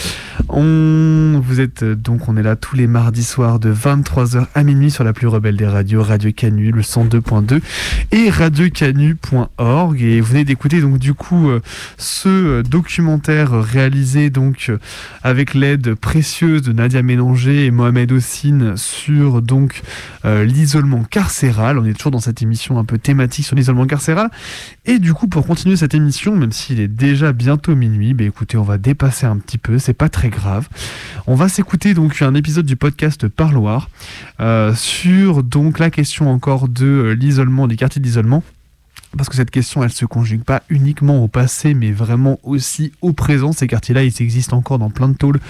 [0.48, 4.90] On, vous êtes donc, on est là tous les mardis soirs de 23h à minuit
[4.90, 7.60] sur la plus rebelle des radios, Radio Canu, le 102.2
[8.12, 10.02] et radiocanu.org.
[10.02, 11.60] Et vous venez d'écouter donc du coup euh,
[11.96, 14.78] ce documentaire réalisé donc euh,
[15.22, 19.82] avec l'aide précieuse de Nadia Mélanger et Mohamed Ossine sur donc
[20.24, 21.78] euh, l'isolement carcéral.
[21.78, 24.30] On est toujours dans cette émission un peu thématique sur l'isolement carcéral.
[24.84, 28.56] Et du coup, pour continuer cette émission, même s'il est déjà bientôt minuit, bah écoutez,
[28.56, 30.68] on va dépasser un petit peu, c'est pas très grave.
[31.26, 33.88] On va s'écouter donc un épisode du podcast Parloir
[34.40, 38.42] euh, sur donc la question encore de euh, l'isolement, des quartiers d'isolement
[39.16, 43.12] parce que cette question, elle se conjugue pas uniquement au passé, mais vraiment aussi au
[43.12, 43.52] présent.
[43.52, 45.40] Ces quartiers-là, ils existent encore dans plein de tôles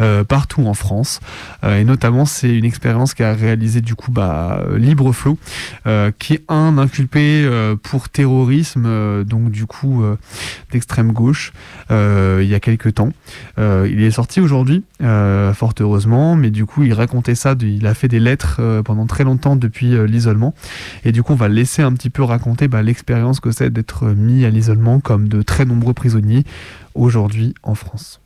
[0.00, 1.20] euh, partout en France.
[1.64, 5.38] Euh, et notamment, c'est une expérience qu'a réalisé du coup bah, Libreflow,
[5.86, 10.02] euh, qui est un inculpé euh, pour terrorisme, donc du coup
[10.72, 11.52] d'extrême gauche,
[11.90, 13.12] il y a quelques temps.
[13.58, 17.54] Il est sorti aujourd'hui, fort heureusement, mais du coup, il racontait ça.
[17.60, 20.54] il a fait des lettres pendant très longtemps depuis l'isolement.
[21.04, 22.97] Et du coup, on va laisser un petit peu raconter bah, l'expérience
[23.40, 26.44] que c'est d'être mis à l'isolement comme de très nombreux prisonniers
[26.94, 28.20] aujourd'hui en France.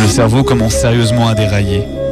[0.00, 2.03] Le cerveau commence sérieusement à dérailler.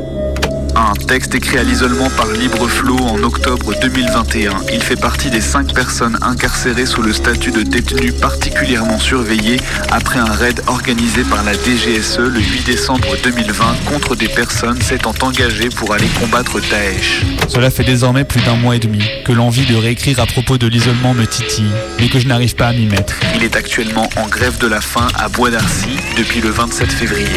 [0.74, 4.52] Un texte écrit à l'isolement par Libreflow en octobre 2021.
[4.72, 9.58] Il fait partie des cinq personnes incarcérées sous le statut de détenu particulièrement surveillé
[9.90, 15.14] après un raid organisé par la DGSE le 8 décembre 2020 contre des personnes s'étant
[15.20, 17.22] engagées pour aller combattre Daesh.
[17.48, 20.66] Cela fait désormais plus d'un mois et demi que l'envie de réécrire à propos de
[20.66, 23.14] l'isolement me titille, mais que je n'arrive pas à m'y mettre.
[23.34, 27.28] Il est actuellement en grève de la faim à Bois d'Arcy depuis le 27 février.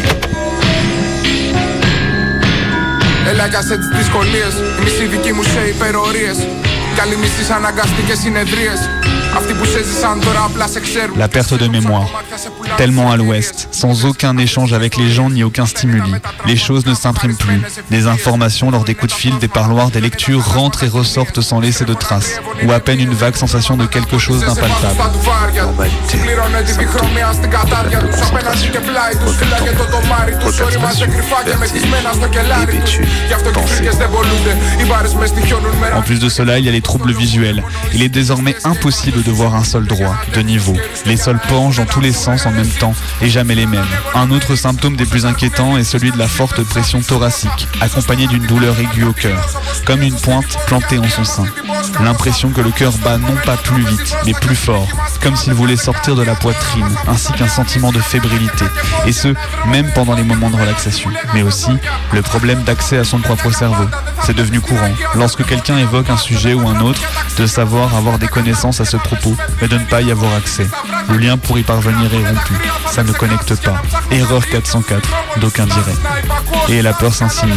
[3.30, 4.52] Έλαγιασε τις δυσκολίες.
[4.78, 6.36] Η μισή δική μου σε υπερορίες.
[6.94, 8.78] Κι άλλοι μισή σε αναγκαστικές συνεδρίες.
[9.36, 11.16] Αυτοί που σε ζήσαν τώρα απλά σε ξέρουν.
[11.18, 12.08] La perte de mémoire.
[12.76, 16.12] tellement à l'ouest, sans aucun échange avec les gens ni aucun stimuli.
[16.46, 17.62] Les choses ne s'impriment plus.
[17.90, 21.60] Des informations lors des coups de fil, des parloirs, des lectures rentrent et ressortent sans
[21.60, 24.96] laisser de traces, ou à peine une vague sensation de quelque chose d'impalpable.
[35.94, 37.62] En plus de cela, il y a les troubles visuels.
[37.92, 40.76] Il est désormais impossible de voir un sol droit, de niveau.
[41.04, 43.86] Les sols penchent dans tous les sens en même temps et jamais les mêmes.
[44.14, 48.46] Un autre symptôme des plus inquiétants est celui de la forte pression thoracique, accompagnée d'une
[48.46, 49.48] douleur aiguë au cœur,
[49.84, 51.46] comme une pointe plantée en son sein.
[52.02, 54.88] L'impression que le cœur bat non pas plus vite, mais plus fort,
[55.22, 58.64] comme s'il voulait sortir de la poitrine, ainsi qu'un sentiment de fébrilité,
[59.06, 59.34] et ce,
[59.68, 61.10] même pendant les moments de relaxation.
[61.34, 61.70] Mais aussi,
[62.12, 63.86] le problème d'accès à son propre cerveau.
[64.24, 67.02] C'est devenu courant, lorsque quelqu'un évoque un sujet ou un autre,
[67.38, 70.66] de savoir avoir des connaissances à ce propos, mais de ne pas y avoir accès.
[71.08, 72.54] Le lien pour y parvenir est rompu.
[72.90, 73.82] Ça ne connecte pas.
[74.10, 75.08] Erreur 404,
[75.40, 75.94] d'aucun dirait.
[76.68, 77.52] Et la peur s'insinue.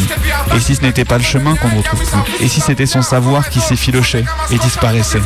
[0.55, 2.45] Et si ce n'était pas le chemin qu'on ne retrouve plus?
[2.45, 5.21] Et si c'était son savoir qui s'effilochait et disparaissait?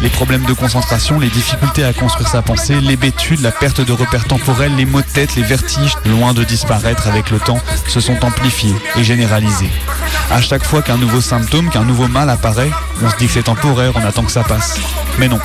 [0.00, 4.24] Les problèmes de concentration, les difficultés à construire sa pensée, l'hébétude, la perte de repères
[4.24, 8.24] temporels, les maux de tête, les vertiges, loin de disparaître avec le temps, se sont
[8.24, 9.70] amplifiés et généralisés.
[10.38, 12.70] À chaque fois qu'un nouveau symptôme, qu'un nouveau mal apparaît,
[13.02, 14.78] on se dit que c'est temporaire, on attend que ça passe.
[15.18, 15.40] Mais non.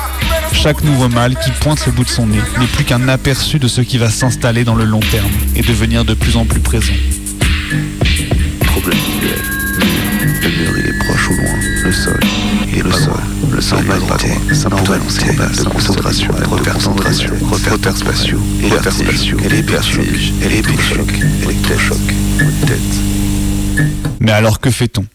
[0.52, 3.66] Chaque nouveau mal qui pointe le bout de son nez n'est plus qu'un aperçu de
[3.66, 6.92] ce qui va s'installer dans le long terme et devenir de plus en plus présent.
[8.60, 9.42] Problème visuel.
[10.42, 12.20] Le mur il est proche ou loin, le sol,
[12.72, 13.14] et le sol,
[13.50, 18.40] le sol il est pas droit, symptomatité, de concentration, repères concentration, repères spatiaux,
[18.70, 23.33] repères spatiaux, et les vertiges, et les chocs, électrochoc, coup de tête.
[24.20, 25.06] Mais alors que fait-on?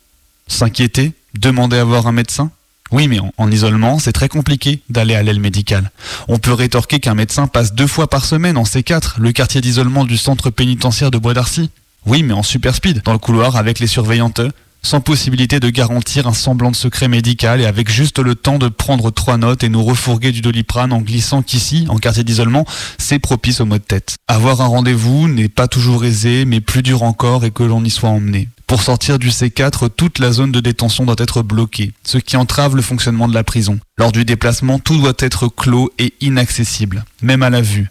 [0.47, 1.13] S'inquiéter?
[1.37, 2.51] Demander à voir un médecin?
[2.91, 5.91] Oui, mais en, en isolement, c'est très compliqué d'aller à l'aile médicale.
[6.27, 10.05] On peut rétorquer qu'un médecin passe deux fois par semaine en C4, le quartier d'isolement
[10.05, 11.69] du centre pénitentiaire de Bois d'Arcy.
[12.05, 14.41] Oui, mais en super speed, dans le couloir avec les surveillantes.
[14.81, 18.67] Sans possibilité de garantir un semblant de secret médical et avec juste le temps de
[18.67, 22.65] prendre trois notes et nous refourguer du doliprane en glissant qu'ici, en quartier d'isolement,
[22.97, 24.15] c'est propice au maux de tête.
[24.27, 27.89] Avoir un rendez-vous n'est pas toujours aisé, mais plus dur encore et que l'on y
[27.89, 28.47] soit emmené.
[28.67, 32.75] Pour sortir du C4, toute la zone de détention doit être bloquée, ce qui entrave
[32.75, 33.79] le fonctionnement de la prison.
[33.97, 37.89] Lors du déplacement, tout doit être clos et inaccessible, même à la vue.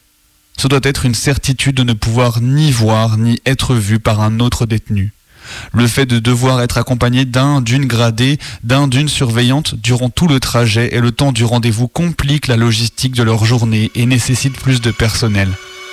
[0.56, 4.40] Ce doit être une certitude de ne pouvoir ni voir ni être vu par un
[4.40, 5.12] autre détenu.
[5.72, 10.40] Le fait de devoir être accompagné d'un, d'une gradée, d'un, d'une surveillante durant tout le
[10.40, 14.80] trajet et le temps du rendez-vous complique la logistique de leur journée et nécessite plus
[14.80, 15.48] de personnel.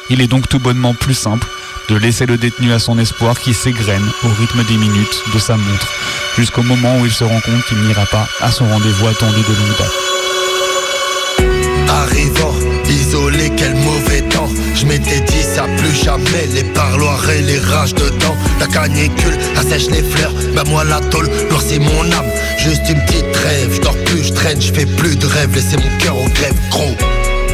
[0.10, 1.48] Il est donc tout bonnement plus simple
[1.90, 5.56] de laisser le détenu à son espoir qui s'égrène au rythme des minutes de sa
[5.56, 5.88] montre,
[6.38, 9.54] jusqu'au moment où il se rend compte qu'il n'ira pas à son rendez-vous attendu de
[9.54, 9.94] longue date.
[12.90, 14.50] Isolé, quel mauvais temps.
[14.76, 18.36] Je m'étais dit ça plus jamais, les parloirs et les rages dedans.
[18.60, 22.30] La canicule assèche les fleurs, bah moi la tôle noircit mon âme.
[22.58, 25.78] Juste une petite trêve, je dors plus, je traîne, je fais plus de rêves, laissez
[25.78, 26.96] mon cœur en grève, gros.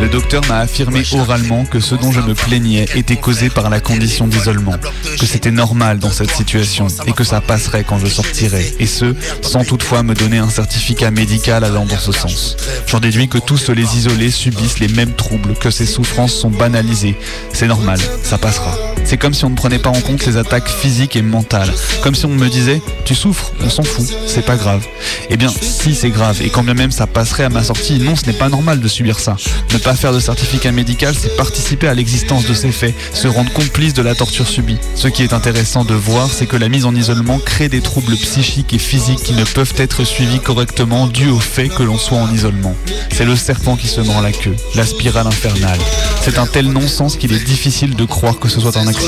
[0.01, 3.79] Le docteur m'a affirmé oralement que ce dont je me plaignais était causé par la
[3.79, 4.75] condition d'isolement,
[5.19, 9.15] que c'était normal dans cette situation et que ça passerait quand je sortirais, et ce,
[9.41, 12.57] sans toutefois me donner un certificat médical allant dans ce sens.
[12.87, 17.15] J'en déduis que tous les isolés subissent les mêmes troubles, que ces souffrances sont banalisées.
[17.53, 18.75] C'est normal, ça passera.
[19.11, 21.69] C'est comme si on ne prenait pas en compte les attaques physiques et mentales,
[22.01, 24.85] comme si on me disait tu souffres, on s'en fout, c'est pas grave.
[25.29, 28.15] Eh bien, si c'est grave, et quand bien même ça passerait à ma sortie, non,
[28.15, 29.35] ce n'est pas normal de subir ça.
[29.73, 33.51] Ne pas faire de certificat médical, c'est participer à l'existence de ces faits, se rendre
[33.51, 34.77] complice de la torture subie.
[34.95, 38.15] Ce qui est intéressant de voir, c'est que la mise en isolement crée des troubles
[38.15, 42.17] psychiques et physiques qui ne peuvent être suivis correctement dû au fait que l'on soit
[42.17, 42.77] en isolement.
[43.11, 45.79] C'est le serpent qui se mord la queue, la spirale infernale.
[46.21, 49.00] C'est un tel non-sens qu'il est difficile de croire que ce soit un accident.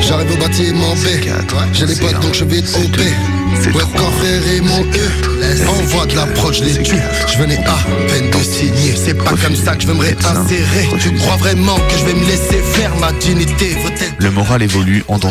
[0.00, 1.06] J'arrive au bâtiment B,
[1.72, 2.98] j'ai les potes donc je vais OP.
[2.98, 6.60] Ouais, frère et mon E, envoie de l'approche.
[6.62, 7.78] Je venais à
[8.08, 8.30] peine
[8.96, 10.88] c'est pas comme ça que je me réinsérer.
[14.18, 15.28] Le moral évolue en dents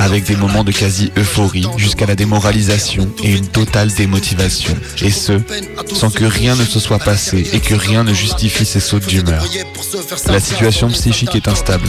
[0.00, 4.74] avec des moments de quasi-euphorie jusqu'à la démoralisation et une totale démotivation.
[5.02, 5.40] Et ce,
[5.92, 9.44] sans que rien ne se soit passé et que rien ne justifie ces sautes d'humeur.
[10.28, 11.88] La situation psychique est instable.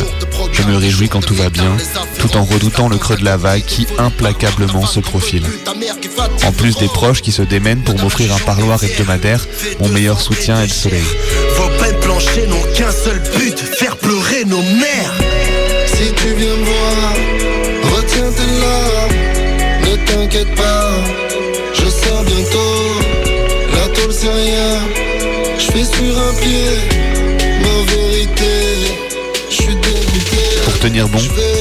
[0.52, 1.76] Je me réjouis quand tout va bien,
[2.20, 5.44] tout en redoutant le creux de la vague qui implacablement se profile.
[6.46, 9.46] En plus des proches qui se démènent pour m'offrir un parloir hebdomadaire,
[9.80, 11.04] mon meilleur soutien est le soleil.
[11.56, 15.14] Vos peines planchées n'ont qu'un seul but, faire pleurer nos mères.
[15.86, 17.14] Si tu viens me voir,
[17.96, 19.18] retiens tes larmes,
[19.84, 20.90] ne t'inquiète pas,
[21.74, 22.86] je sors bientôt.
[23.74, 24.80] La tôle c'est rien,
[25.60, 26.72] je fais sur un pied,
[27.62, 28.54] ma vérité,
[29.50, 30.38] je suis dégoûté.
[30.66, 31.20] Pour tenir bon,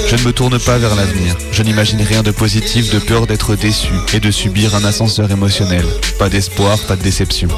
[0.09, 1.37] je ne me tourne pas vers l'avenir.
[1.53, 5.85] Je n'imagine rien de positif de peur d'être déçu et de subir un ascenseur émotionnel.
[6.19, 7.49] Pas d'espoir, pas de déception.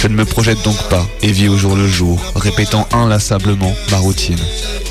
[0.00, 3.98] Je ne me projette donc pas et vis au jour le jour, répétant inlassablement ma
[3.98, 4.38] routine.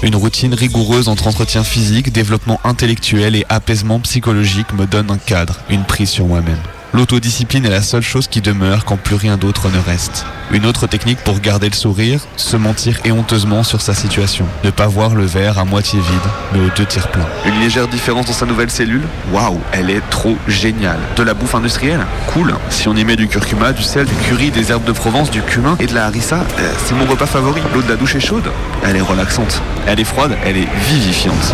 [0.04, 5.60] Une routine rigoureuse entre entretien physique, développement intellectuel et apaisement psychologique me donne un cadre,
[5.70, 6.62] une prise sur moi-même.
[6.94, 10.26] L'autodiscipline est la seule chose qui demeure quand plus rien d'autre ne reste.
[10.52, 14.46] Une autre technique pour garder le sourire, se mentir éhonteusement sur sa situation.
[14.64, 17.28] Ne pas voir le verre à moitié vide, mais aux deux tiers pleins.
[17.46, 21.00] Une légère différence dans sa nouvelle cellule Waouh, elle est trop géniale.
[21.18, 22.56] De la bouffe industrielle Cool.
[22.70, 25.42] Si on y met du curcuma, du sel, du curry, des herbes de Provence, du
[25.42, 27.62] cumin et de la harissa, euh, c'est mon repas favori.
[27.74, 28.50] L'eau de la douche est chaude.
[28.86, 29.62] Elle est relaxante.
[29.86, 31.54] Elle est froide, elle est vivifiante.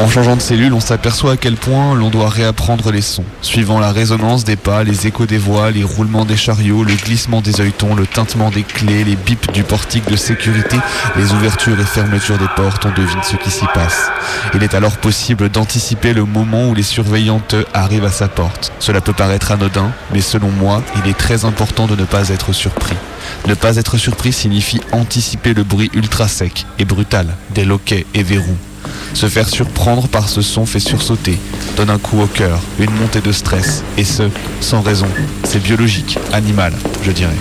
[0.00, 3.78] En changeant de cellule, on s'aperçoit à quel point l'on doit réapprendre les sons, suivant
[3.78, 7.60] la résonance des pas, les échos des voix, les roulements des chariots, le glissement des
[7.60, 10.76] œilletons, le tintement des clés, les bips du portique de sécurité,
[11.16, 14.10] les ouvertures et fermetures des portes, on devine ce qui s'y passe.
[14.54, 18.72] Il est alors possible d'anticiper le moment où les surveillantes arrivent à sa porte.
[18.78, 22.52] Cela peut paraître anodin, mais selon moi, il est très important de ne pas être
[22.54, 22.96] surpris.
[23.46, 28.22] Ne pas être surpris signifie anticiper le bruit ultra sec et brutal des loquets et
[28.22, 28.56] verrous.
[29.14, 31.38] Se faire surprendre par ce son fait sursauter,
[31.76, 34.24] donne un coup au cœur, une montée de stress, et ce,
[34.60, 35.06] sans raison.
[35.44, 37.36] C'est biologique, animal, je dirais.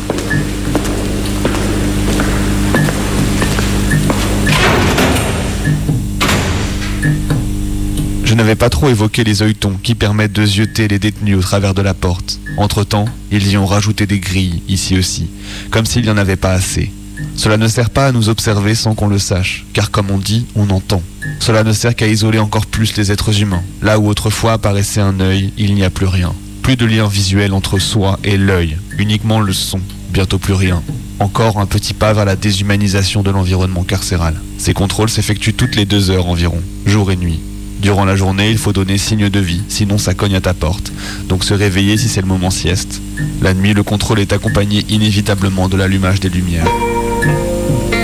[8.23, 11.73] Je n'avais pas trop évoqué les œilletons qui permettent de zioter les détenus au travers
[11.73, 12.39] de la porte.
[12.57, 15.27] Entre-temps, ils y ont rajouté des grilles, ici aussi,
[15.69, 16.91] comme s'il n'y en avait pas assez.
[17.35, 20.45] Cela ne sert pas à nous observer sans qu'on le sache, car comme on dit,
[20.55, 21.01] on entend.
[21.39, 23.63] Cela ne sert qu'à isoler encore plus les êtres humains.
[23.81, 26.33] Là où autrefois apparaissait un œil, il n'y a plus rien.
[26.61, 29.79] Plus de lien visuel entre soi et l'œil, uniquement le son,
[30.11, 30.83] bientôt plus rien.
[31.19, 34.35] Encore un petit pas vers la déshumanisation de l'environnement carcéral.
[34.57, 37.39] Ces contrôles s'effectuent toutes les deux heures environ, jour et nuit.
[37.81, 40.91] Durant la journée, il faut donner signe de vie, sinon ça cogne à ta porte.
[41.27, 43.01] Donc se réveiller si c'est le moment sieste.
[43.41, 46.67] La nuit, le contrôle est accompagné inévitablement de l'allumage des lumières.
[47.23, 48.00] Le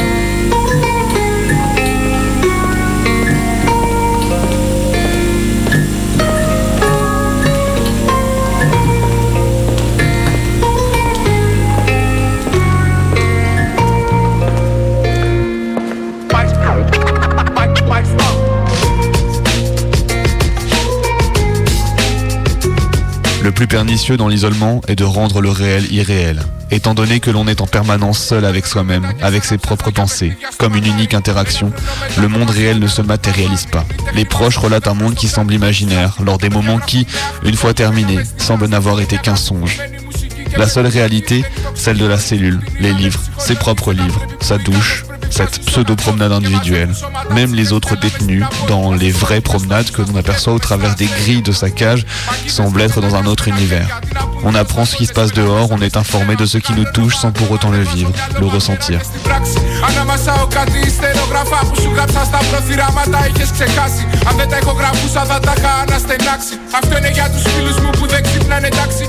[23.57, 27.59] plus pernicieux dans l'isolement est de rendre le réel irréel, étant donné que l'on est
[27.59, 30.37] en permanence seul avec soi-même, avec ses propres pensées.
[30.59, 31.71] Comme une unique interaction,
[32.21, 33.83] le monde réel ne se matérialise pas.
[34.13, 37.07] Les proches relatent un monde qui semble imaginaire, lors des moments qui,
[37.43, 39.81] une fois terminés, semblent n'avoir été qu'un songe.
[40.55, 41.43] La seule réalité,
[41.73, 46.91] celle de la cellule, les livres, ses propres livres, sa douche, cette pseudo-promenade individuelle.
[47.33, 51.41] Même les autres détenus, dans les vraies promenades que l'on aperçoit au travers des grilles
[51.41, 52.05] de sa cage,
[52.47, 54.01] semblent être dans un autre univers.
[54.43, 57.15] On apprend ce qui se passe dehors, on est informé de ce qui nous touche
[57.15, 58.99] sans pour autant le vivre, le ressentir.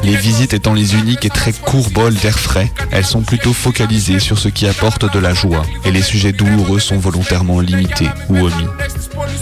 [0.03, 4.21] Les visites étant les uniques et très courts bols d'air frais, elles sont plutôt focalisées
[4.21, 8.39] sur ce qui apporte de la joie, et les sujets douloureux sont volontairement limités ou
[8.39, 8.69] omis.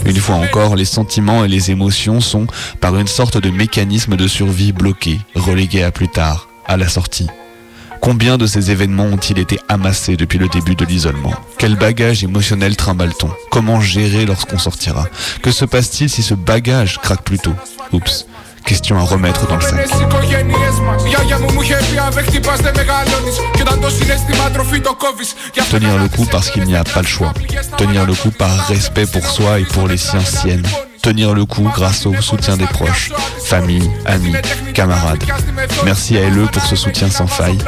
[0.05, 2.47] Une fois encore, les sentiments et les émotions sont,
[2.79, 7.27] par une sorte de mécanisme de survie bloqué, relégués à plus tard, à la sortie.
[7.99, 11.33] Combien de ces événements ont-ils été amassés depuis le début de l'isolement?
[11.57, 13.29] Quel bagage émotionnel trimballe-t-on?
[13.51, 15.07] Comment gérer lorsqu'on sortira?
[15.41, 17.55] Que se passe-t-il si ce bagage craque plus tôt?
[17.91, 18.25] Oups
[18.67, 19.87] question à remettre dans le sac.
[25.71, 27.33] Tenir le coup parce qu'il n'y a pas le choix.
[27.77, 30.67] Tenir le coup par respect pour soi et pour les siens siennes
[31.02, 33.10] Tenir le coup grâce au soutien des proches,
[33.44, 34.34] famille, amis,
[34.72, 35.24] camarades.
[35.84, 37.58] Merci à LE pour ce soutien sans faille.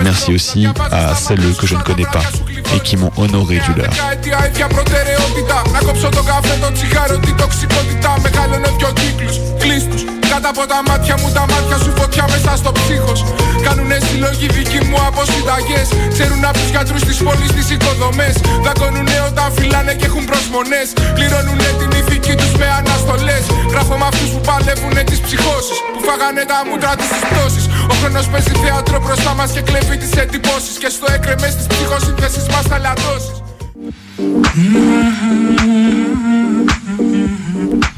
[0.00, 2.26] Merci aussi à celles que je ne connais pas
[2.74, 3.90] et qui m'ont honoré du leur.
[3.90, 10.02] Δεκαετία ίδια προτεραιότητα Να κόψω το καφέ, το τσιγάρο, την τοξικότητα Μεγάλωνε δυο κύκλους, κλείστους
[10.30, 13.20] Κάτω από τα μάτια μου τα μάτια σου φωτιά μέσα στο ψύχος
[13.64, 18.34] Κάνουνε συλλογή δικοί μου από συνταγές Ξέρουν από τους γιατρούς της πόλης τις οικοδομές
[18.64, 21.95] Δακώνουνε όταν φυλάνε και έχουν προσμονές Πληρώνουνε την ηθική
[22.35, 23.43] Τους με αναστολές.
[23.71, 25.77] Γράφω με αυτούς που παλεύουνε τις ψυχώσεις.
[25.93, 27.65] Που φάγανε τα μούτρα τους στις πτώσεις.
[27.91, 30.75] Ο χρόνος παίζει θέατρο μπροστά μας και κλέβει τις εντυπώσεις.
[30.81, 33.37] Και στο έκρεμες της ψυχοσύνθεσης μας θα λατώσεις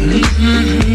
[0.00, 0.87] Mm-hmm.